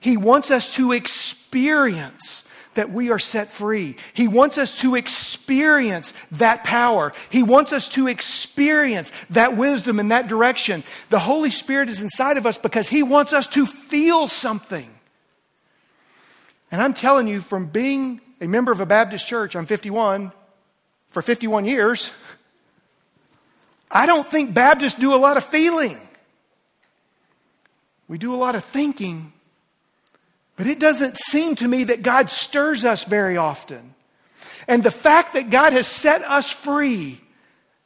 He 0.00 0.16
wants 0.16 0.50
us 0.50 0.74
to 0.74 0.92
experience 0.92 2.43
that 2.74 2.90
we 2.90 3.10
are 3.10 3.18
set 3.18 3.50
free. 3.50 3.96
He 4.12 4.28
wants 4.28 4.58
us 4.58 4.74
to 4.80 4.94
experience 4.94 6.12
that 6.32 6.64
power. 6.64 7.12
He 7.30 7.42
wants 7.42 7.72
us 7.72 7.88
to 7.90 8.06
experience 8.06 9.12
that 9.30 9.56
wisdom 9.56 10.00
and 10.00 10.10
that 10.10 10.28
direction. 10.28 10.84
The 11.10 11.18
Holy 11.18 11.50
Spirit 11.50 11.88
is 11.88 12.00
inside 12.00 12.36
of 12.36 12.46
us 12.46 12.58
because 12.58 12.88
He 12.88 13.02
wants 13.02 13.32
us 13.32 13.46
to 13.48 13.66
feel 13.66 14.28
something. 14.28 14.88
And 16.70 16.80
I'm 16.80 16.94
telling 16.94 17.28
you, 17.28 17.40
from 17.40 17.66
being 17.66 18.20
a 18.40 18.46
member 18.46 18.72
of 18.72 18.80
a 18.80 18.86
Baptist 18.86 19.26
church, 19.26 19.54
I'm 19.54 19.66
51, 19.66 20.32
for 21.10 21.22
51 21.22 21.66
years, 21.66 22.10
I 23.90 24.06
don't 24.06 24.28
think 24.28 24.54
Baptists 24.54 24.98
do 24.98 25.14
a 25.14 25.16
lot 25.16 25.36
of 25.36 25.44
feeling. 25.44 25.96
We 28.08 28.18
do 28.18 28.34
a 28.34 28.36
lot 28.36 28.54
of 28.56 28.64
thinking 28.64 29.32
but 30.56 30.66
it 30.66 30.78
doesn't 30.78 31.16
seem 31.16 31.56
to 31.56 31.68
me 31.68 31.84
that 31.84 32.02
God 32.02 32.30
stirs 32.30 32.84
us 32.84 33.04
very 33.04 33.36
often. 33.36 33.94
And 34.68 34.82
the 34.82 34.90
fact 34.90 35.34
that 35.34 35.50
God 35.50 35.72
has 35.72 35.86
set 35.86 36.22
us 36.22 36.50
free 36.50 37.20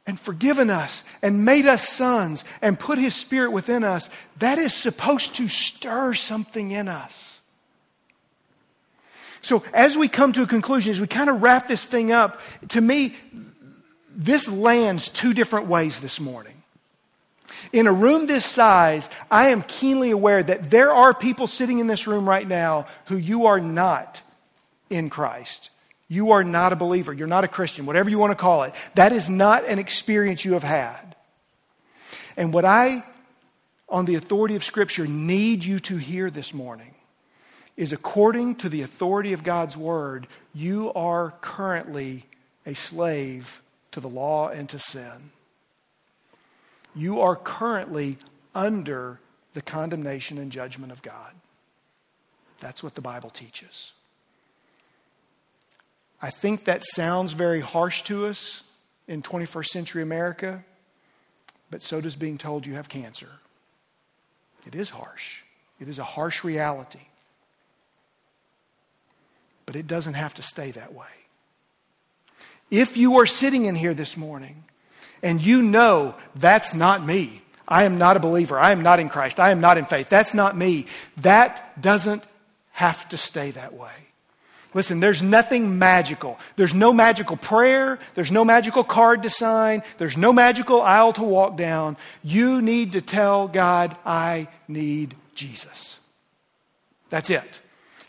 and 0.06 0.18
forgiven 0.18 0.70
us 0.70 1.04
and 1.22 1.44
made 1.44 1.66
us 1.66 1.88
sons 1.88 2.44
and 2.62 2.78
put 2.78 2.98
his 2.98 3.14
spirit 3.14 3.52
within 3.52 3.84
us, 3.84 4.10
that 4.38 4.58
is 4.58 4.72
supposed 4.72 5.36
to 5.36 5.48
stir 5.48 6.14
something 6.14 6.70
in 6.70 6.88
us. 6.88 7.40
So, 9.42 9.62
as 9.72 9.96
we 9.96 10.08
come 10.08 10.32
to 10.32 10.42
a 10.42 10.46
conclusion, 10.46 10.92
as 10.92 11.00
we 11.00 11.06
kind 11.06 11.30
of 11.30 11.42
wrap 11.42 11.68
this 11.68 11.84
thing 11.86 12.12
up, 12.12 12.40
to 12.68 12.80
me, 12.80 13.14
this 14.14 14.50
lands 14.50 15.08
two 15.08 15.32
different 15.32 15.68
ways 15.68 16.00
this 16.00 16.20
morning. 16.20 16.57
In 17.72 17.86
a 17.86 17.92
room 17.92 18.26
this 18.26 18.44
size, 18.44 19.10
I 19.30 19.48
am 19.48 19.62
keenly 19.62 20.10
aware 20.10 20.42
that 20.42 20.70
there 20.70 20.92
are 20.92 21.12
people 21.12 21.46
sitting 21.46 21.78
in 21.78 21.86
this 21.86 22.06
room 22.06 22.28
right 22.28 22.46
now 22.46 22.86
who 23.06 23.16
you 23.16 23.46
are 23.46 23.60
not 23.60 24.22
in 24.88 25.10
Christ. 25.10 25.70
You 26.08 26.32
are 26.32 26.44
not 26.44 26.72
a 26.72 26.76
believer. 26.76 27.12
You're 27.12 27.26
not 27.26 27.44
a 27.44 27.48
Christian, 27.48 27.84
whatever 27.84 28.08
you 28.08 28.18
want 28.18 28.30
to 28.30 28.36
call 28.36 28.62
it. 28.62 28.74
That 28.94 29.12
is 29.12 29.28
not 29.28 29.64
an 29.66 29.78
experience 29.78 30.44
you 30.44 30.54
have 30.54 30.62
had. 30.62 31.14
And 32.36 32.52
what 32.52 32.64
I, 32.64 33.04
on 33.88 34.06
the 34.06 34.14
authority 34.14 34.56
of 34.56 34.64
Scripture, 34.64 35.06
need 35.06 35.64
you 35.64 35.80
to 35.80 35.96
hear 35.96 36.30
this 36.30 36.54
morning 36.54 36.94
is 37.76 37.92
according 37.92 38.56
to 38.56 38.68
the 38.68 38.82
authority 38.82 39.32
of 39.32 39.44
God's 39.44 39.76
Word, 39.76 40.26
you 40.54 40.92
are 40.94 41.34
currently 41.40 42.24
a 42.64 42.74
slave 42.74 43.62
to 43.92 44.00
the 44.00 44.08
law 44.08 44.48
and 44.48 44.68
to 44.70 44.78
sin 44.78 45.30
you 46.94 47.20
are 47.20 47.36
currently 47.36 48.18
under 48.54 49.20
the 49.54 49.62
condemnation 49.62 50.38
and 50.38 50.50
judgment 50.50 50.92
of 50.92 51.02
God. 51.02 51.34
That's 52.58 52.82
what 52.82 52.94
the 52.94 53.00
Bible 53.00 53.30
teaches. 53.30 53.92
I 56.20 56.30
think 56.30 56.64
that 56.64 56.82
sounds 56.82 57.32
very 57.32 57.60
harsh 57.60 58.02
to 58.02 58.26
us 58.26 58.62
in 59.06 59.22
21st 59.22 59.66
century 59.66 60.02
America, 60.02 60.64
but 61.70 61.82
so 61.82 62.00
does 62.00 62.16
being 62.16 62.38
told 62.38 62.66
you 62.66 62.74
have 62.74 62.88
cancer. 62.88 63.28
It 64.66 64.74
is 64.74 64.90
harsh, 64.90 65.42
it 65.80 65.88
is 65.88 65.98
a 65.98 66.04
harsh 66.04 66.42
reality. 66.42 66.98
But 69.64 69.76
it 69.76 69.86
doesn't 69.86 70.14
have 70.14 70.34
to 70.34 70.42
stay 70.42 70.70
that 70.70 70.94
way. 70.94 71.06
If 72.70 72.96
you 72.96 73.18
are 73.18 73.26
sitting 73.26 73.66
in 73.66 73.74
here 73.74 73.92
this 73.94 74.16
morning 74.16 74.64
and 75.22 75.40
you 75.42 75.62
know 75.62 76.14
that's 76.34 76.74
not 76.74 77.04
me. 77.04 77.42
I 77.66 77.84
am 77.84 77.98
not 77.98 78.16
a 78.16 78.20
believer. 78.20 78.58
I 78.58 78.72
am 78.72 78.82
not 78.82 78.98
in 78.98 79.08
Christ. 79.08 79.38
I 79.38 79.50
am 79.50 79.60
not 79.60 79.76
in 79.76 79.84
faith. 79.84 80.08
That's 80.08 80.34
not 80.34 80.56
me. 80.56 80.86
That 81.18 81.80
doesn't 81.80 82.24
have 82.72 83.08
to 83.10 83.18
stay 83.18 83.50
that 83.50 83.74
way. 83.74 83.92
Listen, 84.74 85.00
there's 85.00 85.22
nothing 85.22 85.78
magical. 85.78 86.38
There's 86.56 86.74
no 86.74 86.92
magical 86.92 87.36
prayer. 87.36 87.98
There's 88.14 88.30
no 88.30 88.44
magical 88.44 88.84
card 88.84 89.22
to 89.22 89.30
sign. 89.30 89.82
There's 89.96 90.16
no 90.16 90.32
magical 90.32 90.82
aisle 90.82 91.12
to 91.14 91.22
walk 91.22 91.56
down. 91.56 91.96
You 92.22 92.62
need 92.62 92.92
to 92.92 93.00
tell 93.00 93.48
God, 93.48 93.96
I 94.04 94.48
need 94.66 95.14
Jesus. 95.34 95.98
That's 97.10 97.30
it. 97.30 97.60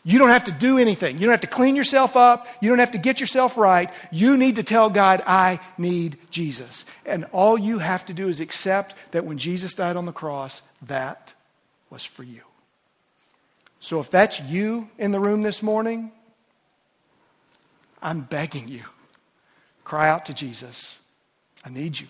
You 0.03 0.17
don't 0.17 0.29
have 0.29 0.45
to 0.45 0.51
do 0.51 0.77
anything. 0.77 1.17
You 1.17 1.21
don't 1.21 1.31
have 1.31 1.41
to 1.41 1.47
clean 1.47 1.75
yourself 1.75 2.15
up. 2.15 2.47
You 2.61 2.69
don't 2.69 2.79
have 2.79 2.91
to 2.91 2.97
get 2.97 3.19
yourself 3.19 3.57
right. 3.57 3.91
You 4.11 4.37
need 4.37 4.55
to 4.55 4.63
tell 4.63 4.89
God, 4.89 5.21
I 5.27 5.59
need 5.77 6.17
Jesus. 6.31 6.85
And 7.05 7.25
all 7.31 7.57
you 7.57 7.79
have 7.79 8.05
to 8.05 8.13
do 8.13 8.29
is 8.29 8.39
accept 8.39 8.95
that 9.11 9.25
when 9.25 9.37
Jesus 9.37 9.73
died 9.73 9.97
on 9.97 10.05
the 10.05 10.13
cross, 10.13 10.61
that 10.83 11.33
was 11.89 12.05
for 12.05 12.23
you. 12.23 12.41
So 13.81 13.99
if 13.99 14.09
that's 14.09 14.39
you 14.41 14.89
in 14.97 15.11
the 15.11 15.19
room 15.19 15.41
this 15.41 15.61
morning, 15.61 16.11
I'm 18.01 18.21
begging 18.21 18.67
you, 18.67 18.83
cry 19.83 20.09
out 20.09 20.25
to 20.27 20.33
Jesus. 20.33 20.99
I 21.65 21.69
need 21.69 21.99
you. 21.99 22.07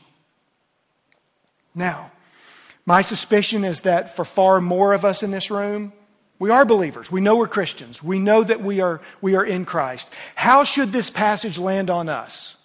Now, 1.73 2.12
my 2.86 3.02
suspicion 3.02 3.63
is 3.63 3.82
that 3.82 4.15
for 4.15 4.25
far 4.25 4.62
more 4.62 4.93
of 4.93 5.06
us 5.06 5.23
in 5.23 5.32
this 5.32 5.52
room, 5.52 5.93
we 6.39 6.49
are 6.49 6.65
believers. 6.65 7.12
We 7.12 7.19
know 7.19 7.36
we're 7.36 7.49
Christians. 7.49 8.02
We 8.02 8.17
know 8.17 8.43
that 8.43 8.62
we 8.62 8.80
are, 8.80 9.02
we 9.19 9.36
are 9.36 9.43
in 9.43 9.65
Christ. 9.65 10.12
How 10.36 10.63
should 10.63 10.93
this 10.93 11.10
passage 11.10 11.58
land 11.58 11.89
on 11.89 12.08
us? 12.08 12.56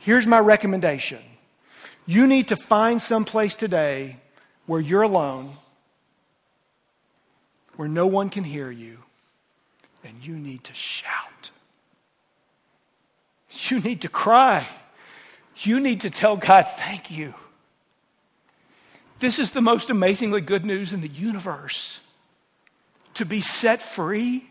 Here's 0.00 0.26
my 0.26 0.40
recommendation 0.40 1.20
you 2.06 2.26
need 2.26 2.48
to 2.48 2.56
find 2.56 3.00
some 3.00 3.24
place 3.24 3.54
today 3.54 4.16
where 4.66 4.80
you're 4.80 5.02
alone, 5.02 5.50
where 7.76 7.88
no 7.88 8.06
one 8.06 8.30
can 8.30 8.44
hear 8.44 8.70
you, 8.70 8.98
and 10.04 10.14
you 10.22 10.34
need 10.34 10.64
to 10.64 10.74
shout. 10.74 11.50
You 13.68 13.80
need 13.80 14.02
to 14.02 14.08
cry. 14.08 14.68
You 15.58 15.80
need 15.80 16.02
to 16.02 16.10
tell 16.10 16.36
God, 16.36 16.66
thank 16.76 17.10
you. 17.10 17.34
This 19.18 19.38
is 19.38 19.52
the 19.52 19.62
most 19.62 19.88
amazingly 19.88 20.40
good 20.40 20.64
news 20.64 20.92
in 20.92 21.00
the 21.00 21.08
universe 21.08 22.00
to 23.16 23.24
be 23.24 23.40
set 23.40 23.80
free, 23.80 24.46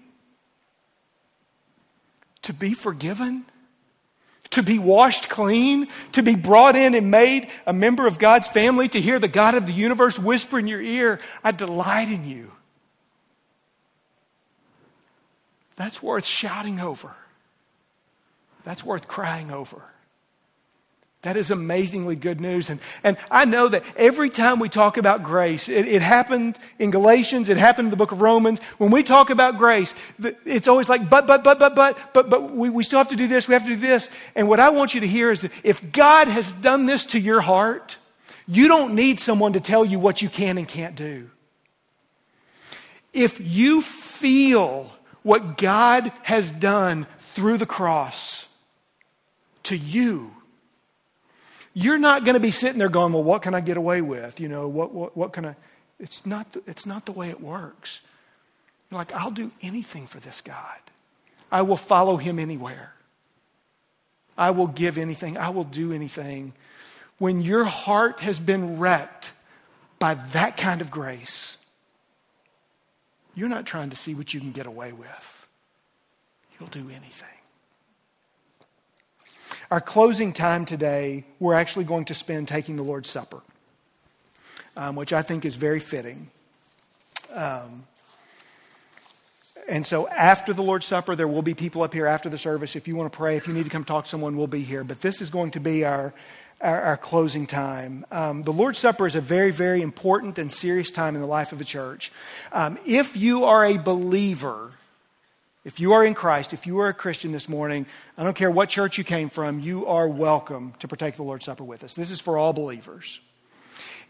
to 2.41 2.51
be 2.51 2.73
forgiven, 2.73 3.45
to 4.49 4.63
be 4.63 4.79
washed 4.79 5.29
clean, 5.29 5.87
to 6.13 6.23
be 6.23 6.33
brought 6.33 6.75
in 6.75 6.95
and 6.95 7.11
made 7.11 7.47
a 7.67 7.73
member 7.73 8.07
of 8.07 8.17
God's 8.17 8.47
family, 8.47 8.87
to 8.89 8.99
hear 8.99 9.19
the 9.19 9.27
God 9.27 9.53
of 9.53 9.67
the 9.67 9.71
universe 9.71 10.17
whisper 10.17 10.57
in 10.57 10.67
your 10.67 10.81
ear, 10.81 11.19
I 11.43 11.51
delight 11.51 12.09
in 12.09 12.27
you. 12.27 12.51
That's 15.75 16.01
worth 16.01 16.25
shouting 16.25 16.79
over. 16.79 17.13
That's 18.63 18.83
worth 18.83 19.07
crying 19.07 19.51
over. 19.51 19.83
That 21.25 21.37
is 21.37 21.49
amazingly 21.49 22.15
good 22.15 22.39
news. 22.39 22.69
And, 22.69 22.79
and 23.03 23.17
I 23.31 23.45
know 23.45 23.67
that 23.67 23.83
every 23.97 24.29
time 24.29 24.59
we 24.59 24.69
talk 24.69 24.97
about 24.97 25.23
grace, 25.23 25.67
it, 25.67 25.87
it, 25.87 26.03
happened 26.03 26.57
in 26.77 26.91
Galatians, 26.91 27.49
it 27.49 27.57
happened 27.57 27.87
in 27.87 27.89
the 27.89 27.97
book 27.97 28.11
of 28.11 28.21
Romans. 28.21 28.59
When 28.77 28.91
we 28.91 29.01
talk 29.01 29.31
about 29.31 29.57
grace, 29.57 29.95
it's 30.45 30.67
always 30.67 30.87
like, 30.87 31.09
but, 31.09 31.25
but, 31.25 31.43
but, 31.43 31.57
but, 31.57 31.75
but, 31.75 32.13
but, 32.13 32.29
but 32.29 32.55
we, 32.55 32.69
we 32.69 32.83
still 32.83 32.99
have 32.99 33.07
to 33.07 33.15
do 33.15 33.27
this, 33.27 33.47
we 33.47 33.55
have 33.55 33.63
to 33.63 33.71
do 33.71 33.75
this. 33.75 34.07
And 34.35 34.47
what 34.47 34.59
I 34.59 34.69
want 34.69 34.93
you 34.93 35.01
to 35.01 35.07
hear 35.07 35.31
is 35.31 35.41
that 35.41 35.51
if 35.63 35.91
God 35.91 36.27
has 36.27 36.53
done 36.53 36.85
this 36.85 37.07
to 37.07 37.19
your 37.19 37.41
heart, 37.41 37.97
you 38.47 38.67
don't 38.67 38.93
need 38.93 39.19
someone 39.19 39.53
to 39.53 39.59
tell 39.59 39.83
you 39.83 39.97
what 39.97 40.21
you 40.21 40.29
can 40.29 40.59
and 40.59 40.67
can't 40.67 40.95
do. 40.95 41.31
If 43.13 43.39
you 43.41 43.81
feel 43.81 44.91
what 45.23 45.57
God 45.57 46.11
has 46.21 46.51
done 46.51 47.07
through 47.19 47.57
the 47.57 47.65
cross 47.65 48.47
to 49.63 49.75
you, 49.75 50.35
you're 51.77 51.97
not 51.97 52.23
going 52.23 52.35
to 52.35 52.39
be 52.39 52.51
sitting 52.51 52.79
there 52.79 52.89
going, 52.89 53.11
well, 53.11 53.21
what 53.21 53.41
can 53.41 53.53
I 53.53 53.59
get 53.59 53.75
away 53.75 54.01
with? 54.01 54.39
You 54.39 54.47
know, 54.47 54.67
what, 54.69 54.93
what, 54.93 55.15
what 55.15 55.33
can 55.33 55.45
I? 55.45 55.55
It's 55.99 56.25
not, 56.25 56.53
the, 56.53 56.63
it's 56.65 56.85
not 56.85 57.05
the 57.05 57.11
way 57.11 57.29
it 57.29 57.41
works. 57.41 57.99
You're 58.89 58.97
like, 58.97 59.13
I'll 59.13 59.29
do 59.29 59.51
anything 59.61 60.07
for 60.07 60.21
this 60.21 60.39
God. 60.39 60.79
I 61.51 61.61
will 61.63 61.77
follow 61.77 62.15
him 62.15 62.39
anywhere. 62.39 62.93
I 64.37 64.51
will 64.51 64.67
give 64.67 64.97
anything. 64.97 65.37
I 65.37 65.49
will 65.49 65.63
do 65.65 65.91
anything. 65.91 66.53
When 67.17 67.41
your 67.41 67.65
heart 67.65 68.21
has 68.21 68.39
been 68.39 68.79
wrecked 68.79 69.33
by 69.99 70.15
that 70.31 70.55
kind 70.55 70.79
of 70.79 70.89
grace, 70.89 71.57
you're 73.35 73.49
not 73.49 73.65
trying 73.65 73.89
to 73.89 73.97
see 73.97 74.15
what 74.15 74.33
you 74.33 74.39
can 74.39 74.51
get 74.53 74.65
away 74.65 74.93
with. 74.93 75.47
You'll 76.57 76.69
do 76.69 76.89
anything. 76.89 77.34
Our 79.71 79.81
closing 79.81 80.31
time 80.31 80.65
today, 80.65 81.23
we're 81.39 81.55
actually 81.55 81.85
going 81.85 82.05
to 82.05 82.13
spend 82.13 82.47
taking 82.47 82.75
the 82.75 82.83
Lord's 82.83 83.09
Supper, 83.09 83.41
um, 84.77 84.95
which 84.95 85.11
I 85.11 85.23
think 85.23 85.43
is 85.43 85.55
very 85.55 85.79
fitting. 85.79 86.29
Um, 87.33 87.85
and 89.67 89.83
so 89.83 90.07
after 90.07 90.53
the 90.53 90.61
Lord's 90.61 90.85
Supper, 90.85 91.15
there 91.15 91.27
will 91.27 91.41
be 91.41 91.55
people 91.55 91.81
up 91.81 91.93
here 91.95 92.05
after 92.05 92.29
the 92.29 92.37
service. 92.37 92.75
If 92.75 92.87
you 92.87 92.95
want 92.95 93.11
to 93.11 93.17
pray, 93.17 93.37
if 93.37 93.47
you 93.47 93.53
need 93.53 93.63
to 93.63 93.71
come 93.71 93.83
talk 93.83 94.03
to 94.03 94.09
someone, 94.09 94.37
we'll 94.37 94.45
be 94.45 94.61
here. 94.61 94.83
But 94.83 95.01
this 95.01 95.19
is 95.19 95.31
going 95.31 95.51
to 95.51 95.59
be 95.59 95.83
our, 95.83 96.13
our, 96.61 96.81
our 96.81 96.97
closing 96.97 97.47
time. 97.47 98.05
Um, 98.11 98.43
the 98.43 98.53
Lord's 98.53 98.77
Supper 98.77 99.07
is 99.07 99.15
a 99.15 99.21
very, 99.21 99.49
very 99.49 99.81
important 99.81 100.37
and 100.37 100.51
serious 100.51 100.91
time 100.91 101.15
in 101.15 101.21
the 101.21 101.27
life 101.27 101.51
of 101.51 101.59
a 101.59 101.65
church. 101.65 102.11
Um, 102.51 102.77
if 102.85 103.17
you 103.17 103.45
are 103.45 103.65
a 103.65 103.77
believer, 103.77 104.73
if 105.65 105.79
you 105.79 105.93
are 105.93 106.05
in 106.05 106.13
Christ, 106.13 106.53
if 106.53 106.67
you 106.67 106.79
are 106.79 106.89
a 106.89 106.93
Christian 106.93 107.31
this 107.31 107.49
morning, 107.49 107.87
I 108.17 108.23
don't 108.23 108.35
care 108.35 108.51
what 108.51 108.69
church 108.69 108.99
you 108.99 109.03
came 109.03 109.29
from, 109.29 109.59
you 109.59 109.87
are 109.87 110.07
welcome 110.07 110.75
to 110.77 110.87
partake 110.87 111.15
the 111.15 111.23
Lord's 111.23 111.45
Supper 111.45 111.63
with 111.63 111.83
us. 111.83 111.95
This 111.95 112.11
is 112.11 112.21
for 112.21 112.37
all 112.37 112.53
believers. 112.53 113.19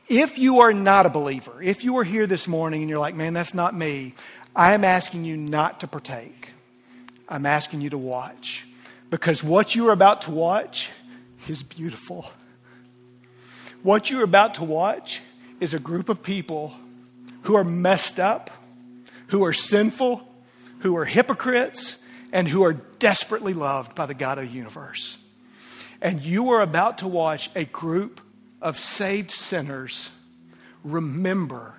If 0.10 0.38
you 0.38 0.60
are 0.60 0.74
not 0.74 1.06
a 1.06 1.10
believer, 1.10 1.64
if 1.64 1.86
you 1.86 1.98
are 1.98 2.04
here 2.04 2.28
this 2.28 2.46
morning 2.46 2.82
and 2.82 2.90
you're 2.90 3.00
like, 3.00 3.16
man, 3.16 3.34
that's 3.34 3.54
not 3.54 3.74
me, 3.74 4.16
I 4.54 4.74
am 4.74 4.84
asking 4.84 5.24
you 5.24 5.38
not 5.38 5.80
to 5.80 5.88
partake. 5.88 6.52
I'm 7.30 7.46
asking 7.46 7.80
you 7.80 7.90
to 7.92 7.98
watch. 7.98 8.68
Because 9.10 9.42
what 9.42 9.76
you 9.76 9.88
are 9.88 9.94
about 9.94 10.24
to 10.24 10.32
watch 10.32 10.90
is 11.48 11.64
beautiful. 11.64 12.30
What 13.82 14.10
you're 14.10 14.26
about 14.26 14.56
to 14.56 14.66
watch 14.66 15.22
is 15.62 15.74
a 15.74 15.80
group 15.80 16.10
of 16.10 16.22
people 16.22 16.76
who 17.44 17.56
are 17.56 17.64
messed 17.64 18.20
up, 18.20 18.50
who 19.28 19.46
are 19.46 19.54
sinful, 19.54 20.28
who 20.86 20.96
are 20.98 21.06
hypocrites, 21.06 21.98
and 22.32 22.48
who 22.48 22.64
are 22.64 22.74
desperately 22.74 23.56
loved 23.56 23.96
by 23.96 24.06
the 24.06 24.14
God 24.14 24.38
of 24.38 24.46
the 24.46 24.52
universe. 24.52 25.18
And 26.00 26.22
you 26.22 26.52
are 26.52 26.62
about 26.62 27.00
to 27.00 27.08
watch 27.08 27.50
a 27.56 27.66
group 27.66 28.22
of 28.62 28.78
saved 28.78 29.32
sinners 29.32 30.12
remember 30.84 31.74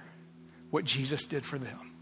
what 0.71 0.85
Jesus 0.85 1.27
did 1.27 1.47
for 1.47 1.57
them 1.57 1.93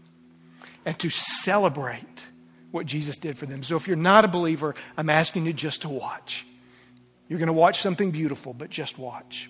and 0.83 0.97
to 0.97 1.11
celebrate 1.11 2.25
what 2.71 2.87
Jesus 2.87 3.17
did 3.17 3.37
for 3.37 3.45
them. 3.45 3.61
So 3.61 3.75
if 3.75 3.87
you're 3.87 3.95
not 3.95 4.25
a 4.25 4.27
believer, 4.27 4.73
I'm 4.97 5.11
asking 5.11 5.45
you 5.45 5.53
just 5.53 5.83
to 5.83 5.89
watch. 5.89 6.43
You're 7.27 7.37
going 7.39 7.47
to 7.47 7.53
watch 7.53 7.81
something 7.81 8.09
beautiful, 8.09 8.53
but 8.55 8.71
just 8.71 8.97
watch. 8.97 9.47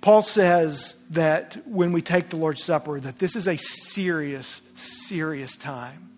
Paul 0.00 0.22
says 0.22 1.04
that 1.10 1.58
when 1.66 1.92
we 1.92 2.00
take 2.00 2.30
the 2.30 2.36
Lord's 2.36 2.64
Supper, 2.64 3.00
that 3.00 3.18
this 3.18 3.36
is 3.36 3.46
a 3.46 3.56
serious, 3.58 4.62
serious 4.76 5.56
time. 5.56 6.10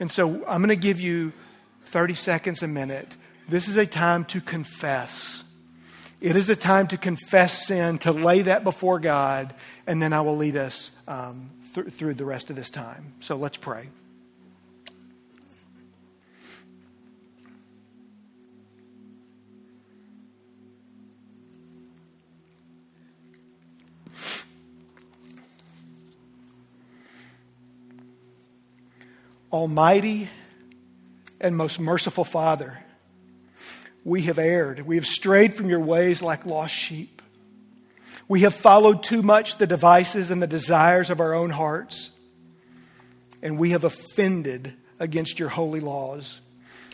And 0.00 0.10
so 0.10 0.44
I'm 0.46 0.60
going 0.60 0.68
to 0.68 0.76
give 0.76 1.00
you 1.00 1.32
30 1.84 2.14
seconds 2.14 2.62
a 2.62 2.68
minute. 2.68 3.16
This 3.48 3.68
is 3.68 3.76
a 3.76 3.86
time 3.86 4.24
to 4.26 4.40
confess. 4.40 5.44
It 6.20 6.34
is 6.34 6.48
a 6.48 6.56
time 6.56 6.88
to 6.88 6.96
confess 6.96 7.66
sin, 7.66 7.98
to 7.98 8.10
lay 8.10 8.42
that 8.42 8.64
before 8.64 8.98
God, 8.98 9.54
and 9.86 10.02
then 10.02 10.12
I 10.12 10.22
will 10.22 10.36
lead 10.36 10.56
us 10.56 10.90
um, 11.06 11.50
th- 11.74 11.88
through 11.88 12.14
the 12.14 12.24
rest 12.24 12.50
of 12.50 12.56
this 12.56 12.70
time. 12.70 13.12
So 13.20 13.36
let's 13.36 13.58
pray. 13.58 13.88
Almighty 29.54 30.28
and 31.40 31.56
most 31.56 31.78
merciful 31.78 32.24
Father, 32.24 32.76
we 34.02 34.22
have 34.22 34.36
erred. 34.36 34.84
We 34.84 34.96
have 34.96 35.06
strayed 35.06 35.54
from 35.54 35.68
your 35.68 35.78
ways 35.78 36.24
like 36.24 36.44
lost 36.44 36.74
sheep. 36.74 37.22
We 38.26 38.40
have 38.40 38.52
followed 38.52 39.04
too 39.04 39.22
much 39.22 39.58
the 39.58 39.68
devices 39.68 40.32
and 40.32 40.42
the 40.42 40.48
desires 40.48 41.08
of 41.08 41.20
our 41.20 41.34
own 41.34 41.50
hearts, 41.50 42.10
and 43.44 43.56
we 43.56 43.70
have 43.70 43.84
offended 43.84 44.74
against 44.98 45.38
your 45.38 45.50
holy 45.50 45.78
laws. 45.78 46.40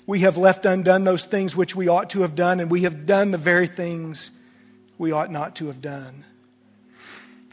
We 0.06 0.20
have 0.20 0.36
left 0.36 0.66
undone 0.66 1.04
those 1.04 1.24
things 1.24 1.56
which 1.56 1.74
we 1.74 1.88
ought 1.88 2.10
to 2.10 2.20
have 2.20 2.34
done, 2.34 2.60
and 2.60 2.70
we 2.70 2.82
have 2.82 3.06
done 3.06 3.30
the 3.30 3.38
very 3.38 3.68
things 3.68 4.30
we 4.98 5.12
ought 5.12 5.30
not 5.30 5.56
to 5.56 5.68
have 5.68 5.80
done. 5.80 6.24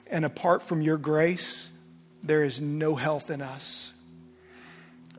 And 0.08 0.26
apart 0.26 0.64
from 0.64 0.82
your 0.82 0.98
grace, 0.98 1.70
there 2.24 2.44
is 2.44 2.60
no 2.60 2.96
health 2.96 3.32
in 3.32 3.42
us. 3.42 3.94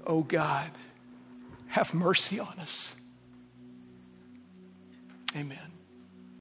Oh 0.08 0.22
God, 0.22 0.70
have 1.68 1.92
mercy 1.92 2.40
on 2.40 2.58
us. 2.58 2.94
Amen. 5.36 5.67